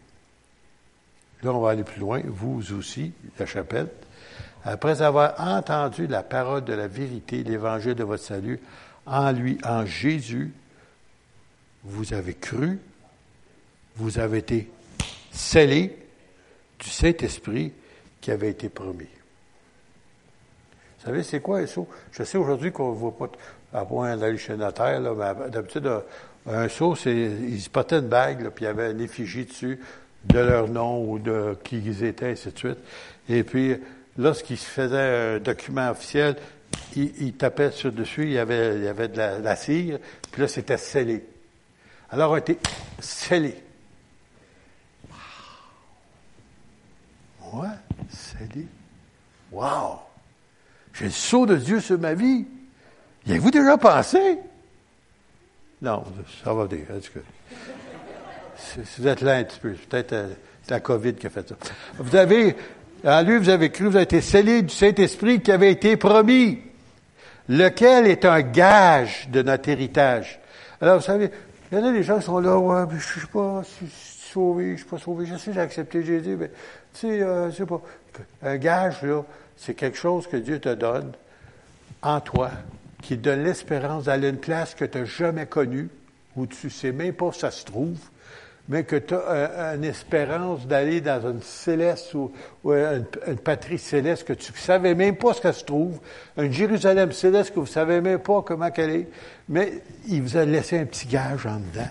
[1.44, 2.22] Là, on va aller plus loin.
[2.26, 3.88] Vous aussi, la chapelle.
[4.66, 8.60] Après avoir entendu la parole de la vérité, l'évangile de votre salut,
[9.06, 10.54] en lui, en Jésus,
[11.84, 12.80] vous avez cru,
[13.96, 14.70] vous avez été
[15.32, 15.98] scellés
[16.80, 17.74] du Saint-Esprit
[18.22, 19.08] qui avait été promis.
[21.00, 21.88] Vous savez, c'est quoi un saut?
[22.12, 23.30] Je sais aujourd'hui qu'on ne voit pas
[23.74, 25.90] à point d'aller chez notaire, là, mais d'habitude,
[26.46, 29.80] un saut, c'est, ils se portaient une bague, puis il y avait une effigie dessus
[30.26, 32.78] de leur nom ou de qui ils étaient, ainsi de suite.
[33.30, 33.78] Et puis,
[34.18, 36.36] lorsqu'ils faisaient un document officiel,
[36.96, 40.00] ils, tapaient sur dessus, il y avait, il y avait de la, cire,
[40.32, 41.24] puis là, c'était scellé.
[42.11, 42.57] Alors, a été
[42.99, 43.56] scellé.
[47.53, 47.68] Ouais,
[48.10, 48.68] scellé.
[49.52, 49.99] Wow!
[50.94, 52.45] J'ai le sceau de Dieu sur ma vie.
[53.26, 54.40] Y avez-vous déjà pensé?
[55.81, 56.03] Non,
[56.44, 56.86] ça va dire.
[58.57, 60.34] Si vous êtes là un petit peu, peut-être euh,
[60.68, 61.56] la COVID qui a fait ça.
[61.98, 62.56] Vous avez,
[63.06, 66.60] en lui, vous avez cru, vous avez été scellé du Saint-Esprit qui avait été promis,
[67.48, 70.40] lequel est un gage de notre héritage?
[70.81, 71.31] Alors, vous savez,
[71.72, 73.62] il y en a des gens qui sont là, ouais, mais je suis pas
[74.32, 76.50] sauvé, je suis pas sauvé, je sais, j'ai accepté Jésus, mais,
[76.94, 77.82] tu sais, euh, sais pas.
[78.41, 79.24] Un gage, là,
[79.56, 81.12] c'est quelque chose que Dieu te donne
[82.02, 82.50] en toi,
[83.02, 85.90] qui donne l'espérance d'aller à une place que tu n'as jamais connue,
[86.36, 88.00] où tu sais même pas où ça se trouve,
[88.70, 92.32] mais que tu as une espérance d'aller dans une céleste ou,
[92.66, 93.04] une,
[93.44, 96.00] patrie céleste que tu ne savais même pas ce qu'elle se trouve,
[96.38, 99.08] un Jérusalem céleste que vous ne savez même pas comment qu'elle est,
[99.50, 101.90] mais il vous a laissé un petit gage en dedans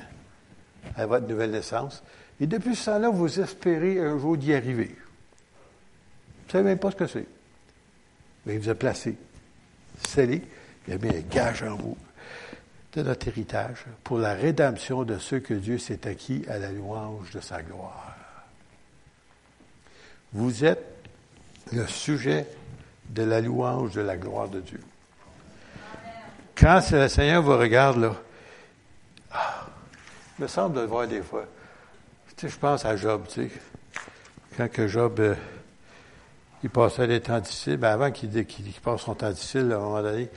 [0.96, 2.02] à votre nouvelle naissance.
[2.40, 4.94] Et depuis ce temps-là, vous espérez un jour d'y arriver.
[4.94, 7.26] Vous ne savez même pas ce que c'est.
[8.46, 9.16] Mais il vous a placé,
[10.06, 10.42] scellé,
[10.86, 11.96] il a mis un gage en vous
[12.94, 17.30] de notre héritage pour la rédemption de ceux que Dieu s'est acquis à la louange
[17.30, 18.16] de sa gloire.
[20.32, 20.84] Vous êtes
[21.72, 22.46] le sujet
[23.10, 24.80] de la louange de la gloire de Dieu.
[26.54, 28.14] Quand le Seigneur vous regarde, là,
[29.32, 29.66] ah,
[30.38, 31.44] il me semble de le voir des fois.
[32.36, 33.50] Tu sais, je pense à Job, tu sais.
[34.56, 35.34] Quand que Job, euh,
[36.62, 38.44] il passait des temps difficiles, ben avant qu'il
[38.82, 40.28] passe son temps difficile, à un moment donné,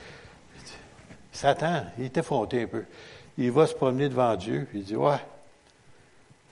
[1.32, 2.84] Satan, il est effronté un peu.
[3.38, 5.16] Il va se promener devant Dieu, il dit, ouais.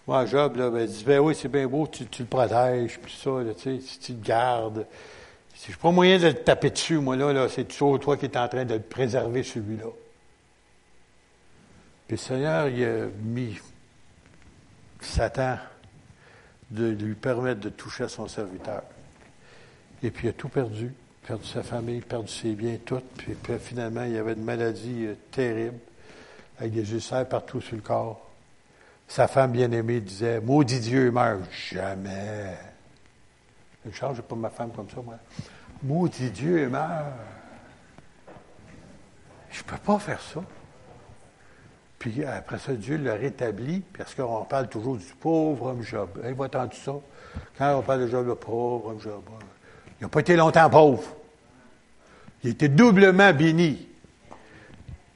[0.07, 3.15] Moi, Job, là, ben, il dit, ben oui, c'est bien beau, tu, le protèges, puis
[3.23, 4.86] ça, là, tu sais, tu le gardes.
[5.62, 8.24] Je n'ai pas moyen de le taper dessus, moi, là, là c'est toujours toi qui
[8.24, 9.90] es en train de le préserver, celui-là.
[12.09, 13.59] Puis le Seigneur, il a mis
[15.01, 15.59] Satan
[16.70, 18.82] de lui permettre de toucher à son serviteur.
[20.02, 20.93] Et puis il a tout perdu
[21.27, 23.03] perdu sa famille, perdu ses biens, tout.
[23.17, 25.79] Puis, finalement, il y avait une maladie euh, terrible,
[26.59, 28.27] avec des ulcères partout sur le corps.
[29.09, 31.41] Sa femme bien-aimée disait, maudit Dieu, meurt.
[31.73, 32.57] Jamais.
[33.85, 35.17] Je change pas ma femme comme ça, moi.
[35.83, 37.07] Maudit Dieu, meurt.
[39.51, 40.41] Je peux pas faire ça.
[41.99, 46.09] Puis après ça, Dieu l'a rétabli, parce qu'on parle toujours du pauvre homme Job.
[46.23, 46.95] Avez-vous entendu ça?
[47.59, 49.23] Quand on parle de Job, le pauvre homme Job,
[50.01, 51.05] il n'a pas été longtemps pauvre.
[52.43, 53.87] Il était doublement béni.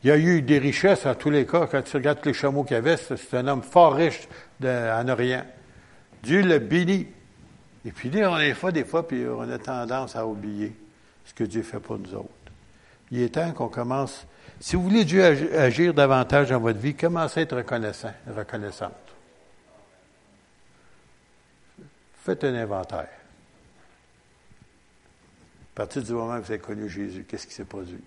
[0.02, 1.66] Il y a eu des richesses en tous les cas.
[1.66, 4.28] Quand tu regardes les chameaux qu'il avait, c'est un homme fort riche
[4.62, 5.44] en Orient.
[6.22, 7.06] Dieu l'a béni.
[7.86, 10.74] Et puis, on est fois, des fois, puis on a tendance à oublier
[11.24, 12.28] ce que Dieu fait pour nous autres.
[13.10, 14.26] Il est temps qu'on commence
[14.60, 18.92] si vous voulez Dieu agir davantage dans votre vie, commencez à être reconnaissant, reconnaissante.
[22.22, 23.08] Faites un inventaire.
[25.74, 28.00] À partir du moment où vous avez connu Jésus, qu'est-ce qui s'est produit?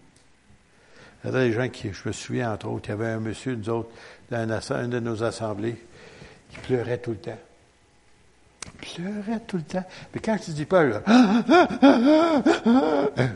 [1.23, 3.19] Il y a des gens qui, je me souviens entre autres, il y avait un
[3.19, 3.89] monsieur, nous autres,
[4.29, 5.75] dans une de nos assemblées,
[6.49, 7.39] qui pleurait tout le temps.
[8.65, 9.83] Il pleurait tout le temps.
[10.13, 11.01] Mais quand tu dis pas, là,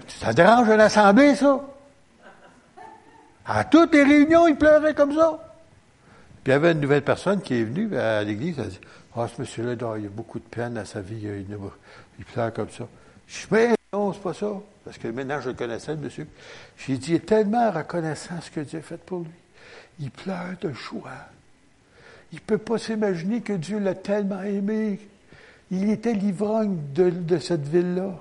[0.07, 1.61] ça dérange l'assemblée, ça?
[3.45, 5.53] À toutes les réunions, il pleurait comme ça.
[6.43, 8.79] Puis il y avait une nouvelle personne qui est venue à l'église, elle a dit
[9.15, 12.87] Ah, ce monsieur-là, il a beaucoup de peine à sa vie, il, pleure comme ça.
[13.27, 14.53] Je non, c'est pas ça.
[14.85, 16.27] Parce que maintenant, je le connaissais, monsieur.
[16.77, 19.29] J'ai dit Il est tellement reconnaissant ce que Dieu a fait pour lui.
[19.99, 21.27] Il pleure de joie.
[22.31, 24.99] Il ne peut pas s'imaginer que Dieu l'a tellement aimé.
[25.69, 28.17] Il était l'ivrogne de, de cette ville-là.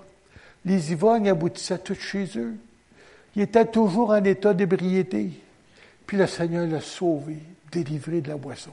[0.64, 2.56] Les ivrognes aboutissaient tous chez eux.
[3.36, 5.30] Il était toujours en état d'ébriété.
[6.04, 7.38] Puis le Seigneur l'a sauvé,
[7.70, 8.72] délivré de la boisson.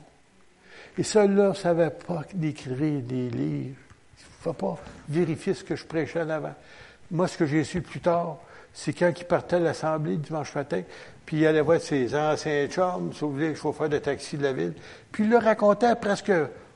[0.97, 3.75] Et celui-là ne savait pas d'écrire des livres.
[4.19, 6.55] Il ne faut pas vérifier ce que je prêchais en avant.
[7.11, 8.37] Moi, ce que j'ai su plus tard,
[8.73, 10.81] c'est quand il partait à l'Assemblée dimanche matin,
[11.25, 14.43] puis il allait voir ses anciens chums, si vous voulez, le chauffeur de taxi de
[14.43, 14.73] la ville,
[15.11, 16.31] puis il leur racontait presque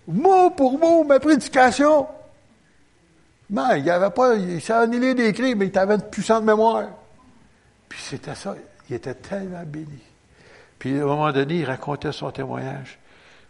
[0.07, 2.07] mot pour mot ma prédication.
[3.49, 6.87] Mais il avait pas, il s'en allait d'écrire, mais il avait une puissante mémoire.
[7.89, 8.55] Puis c'était ça.
[8.89, 9.99] Il était tellement béni.
[10.79, 12.97] Puis à un moment donné, il racontait son témoignage.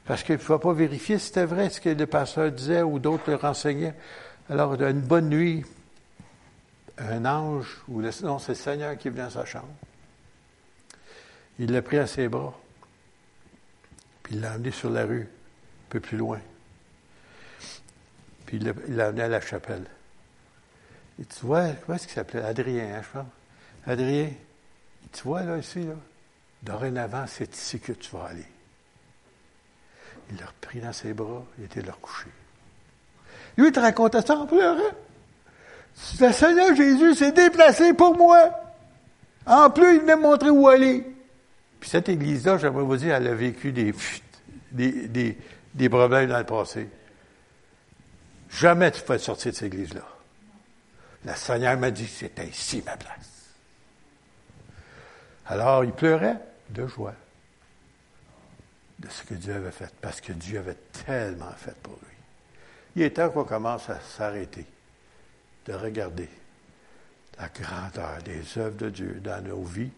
[0.05, 2.97] Parce qu'il ne pouvait pas vérifier si c'était vrai ce que le pasteur disait ou
[2.97, 3.93] d'autres le renseignaient.
[4.49, 5.63] Alors, une bonne nuit,
[7.09, 9.73] un ange, ou non, c'est le Seigneur qui est venu dans sa chambre.
[11.59, 12.57] Il l'a pris à ses bras.
[14.23, 16.39] Puis il l'a emmené sur la rue, un peu plus loin.
[18.45, 19.85] Puis il l'a amené à la chapelle.
[21.19, 22.41] Et tu vois, comment est-ce qu'il s'appelait?
[22.41, 23.27] Adrien, hein, je pense.
[23.85, 24.31] Adrien,
[25.11, 25.93] tu vois là, ici, là,
[26.63, 28.45] dorénavant, c'est ici que tu vas aller.
[30.29, 32.29] Il l'a repris dans ses bras, il était leur coucher.
[33.57, 34.81] Lui, il te racontait ça en pleurant.
[36.19, 38.51] Le Seigneur Jésus s'est déplacé pour moi.
[39.45, 41.05] En plus, il venait me montrer où aller.
[41.79, 43.93] Puis cette église-là, j'aimerais vous dire, elle a vécu des,
[44.71, 45.37] des,
[45.73, 46.87] des, problèmes dans le passé.
[48.51, 50.07] Jamais tu peux sortir de cette église-là.
[51.25, 53.49] Le Seigneur m'a dit, c'était ici ma place.
[55.47, 56.37] Alors, il pleurait
[56.69, 57.13] de joie
[58.99, 62.15] de ce que Dieu avait fait, parce que Dieu avait tellement fait pour lui.
[62.95, 64.65] Il est temps qu'on commence à s'arrêter,
[65.65, 66.29] de regarder
[67.39, 69.91] la grandeur des œuvres de Dieu dans nos vies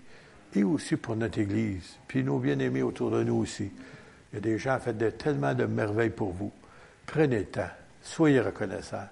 [0.56, 3.72] et aussi pour notre Église, puis nos bien-aimés autour de nous aussi.
[4.32, 6.52] Il y a des gens qui ont fait tellement de merveilles pour vous.
[7.06, 7.70] Prenez le temps,
[8.02, 9.08] soyez reconnaissants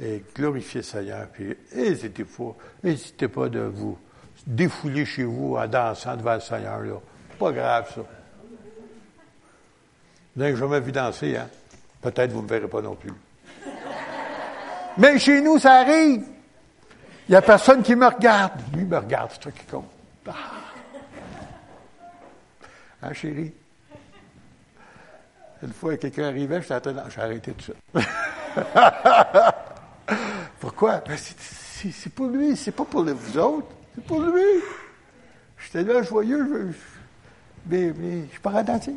[0.00, 3.98] et glorifiez le Seigneur, puis n'hésitez pas, n'hésitez pas de vous
[4.46, 6.80] défouler chez vous en dansant devant le Seigneur.
[6.80, 7.00] Là.
[7.38, 8.02] Pas grave, ça.
[10.34, 11.48] Vous n'avez jamais vu danser, hein?
[12.02, 13.12] Peut-être vous ne me verrez pas non plus.
[14.98, 16.24] Mais chez nous, ça arrive.
[17.28, 18.52] Il n'y a personne qui me regarde.
[18.74, 19.90] Lui me regarde, c'est toi qui compte.
[20.28, 20.32] Ah.
[23.02, 23.52] Hein, chérie?
[25.62, 27.00] Une fois, quelqu'un arrivait, je t'attendais.
[27.14, 29.54] J'ai arrêté tout ça.
[30.60, 31.02] Pourquoi?
[31.06, 33.68] Ben, c'est pour lui, c'est pas pour vous autres.
[33.94, 34.62] C'est pour lui.
[35.58, 36.74] J'étais là joyeux,
[37.66, 38.94] mais, mais je suis attentif.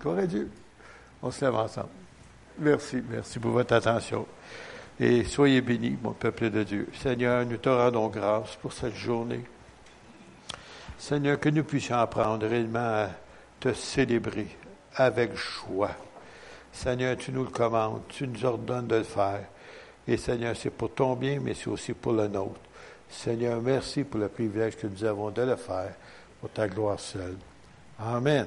[0.00, 0.50] Gloire à Dieu.
[1.22, 1.88] On se lève ensemble.
[2.58, 4.26] Merci, merci pour votre attention.
[5.00, 6.88] Et soyez bénis, mon peuple de Dieu.
[6.94, 9.44] Seigneur, nous te rendons grâce pour cette journée.
[10.98, 13.08] Seigneur, que nous puissions apprendre réellement à
[13.58, 14.46] te célébrer
[14.94, 15.90] avec joie.
[16.72, 19.44] Seigneur, tu nous le commandes, tu nous ordonnes de le faire.
[20.06, 22.60] Et Seigneur, c'est pour ton bien, mais c'est aussi pour le nôtre.
[23.08, 25.94] Seigneur, merci pour le privilège que nous avons de le faire
[26.40, 27.36] pour ta gloire seule.
[27.98, 28.46] Amen.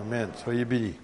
[0.00, 0.28] Amen.
[0.42, 0.96] Soyez bénis.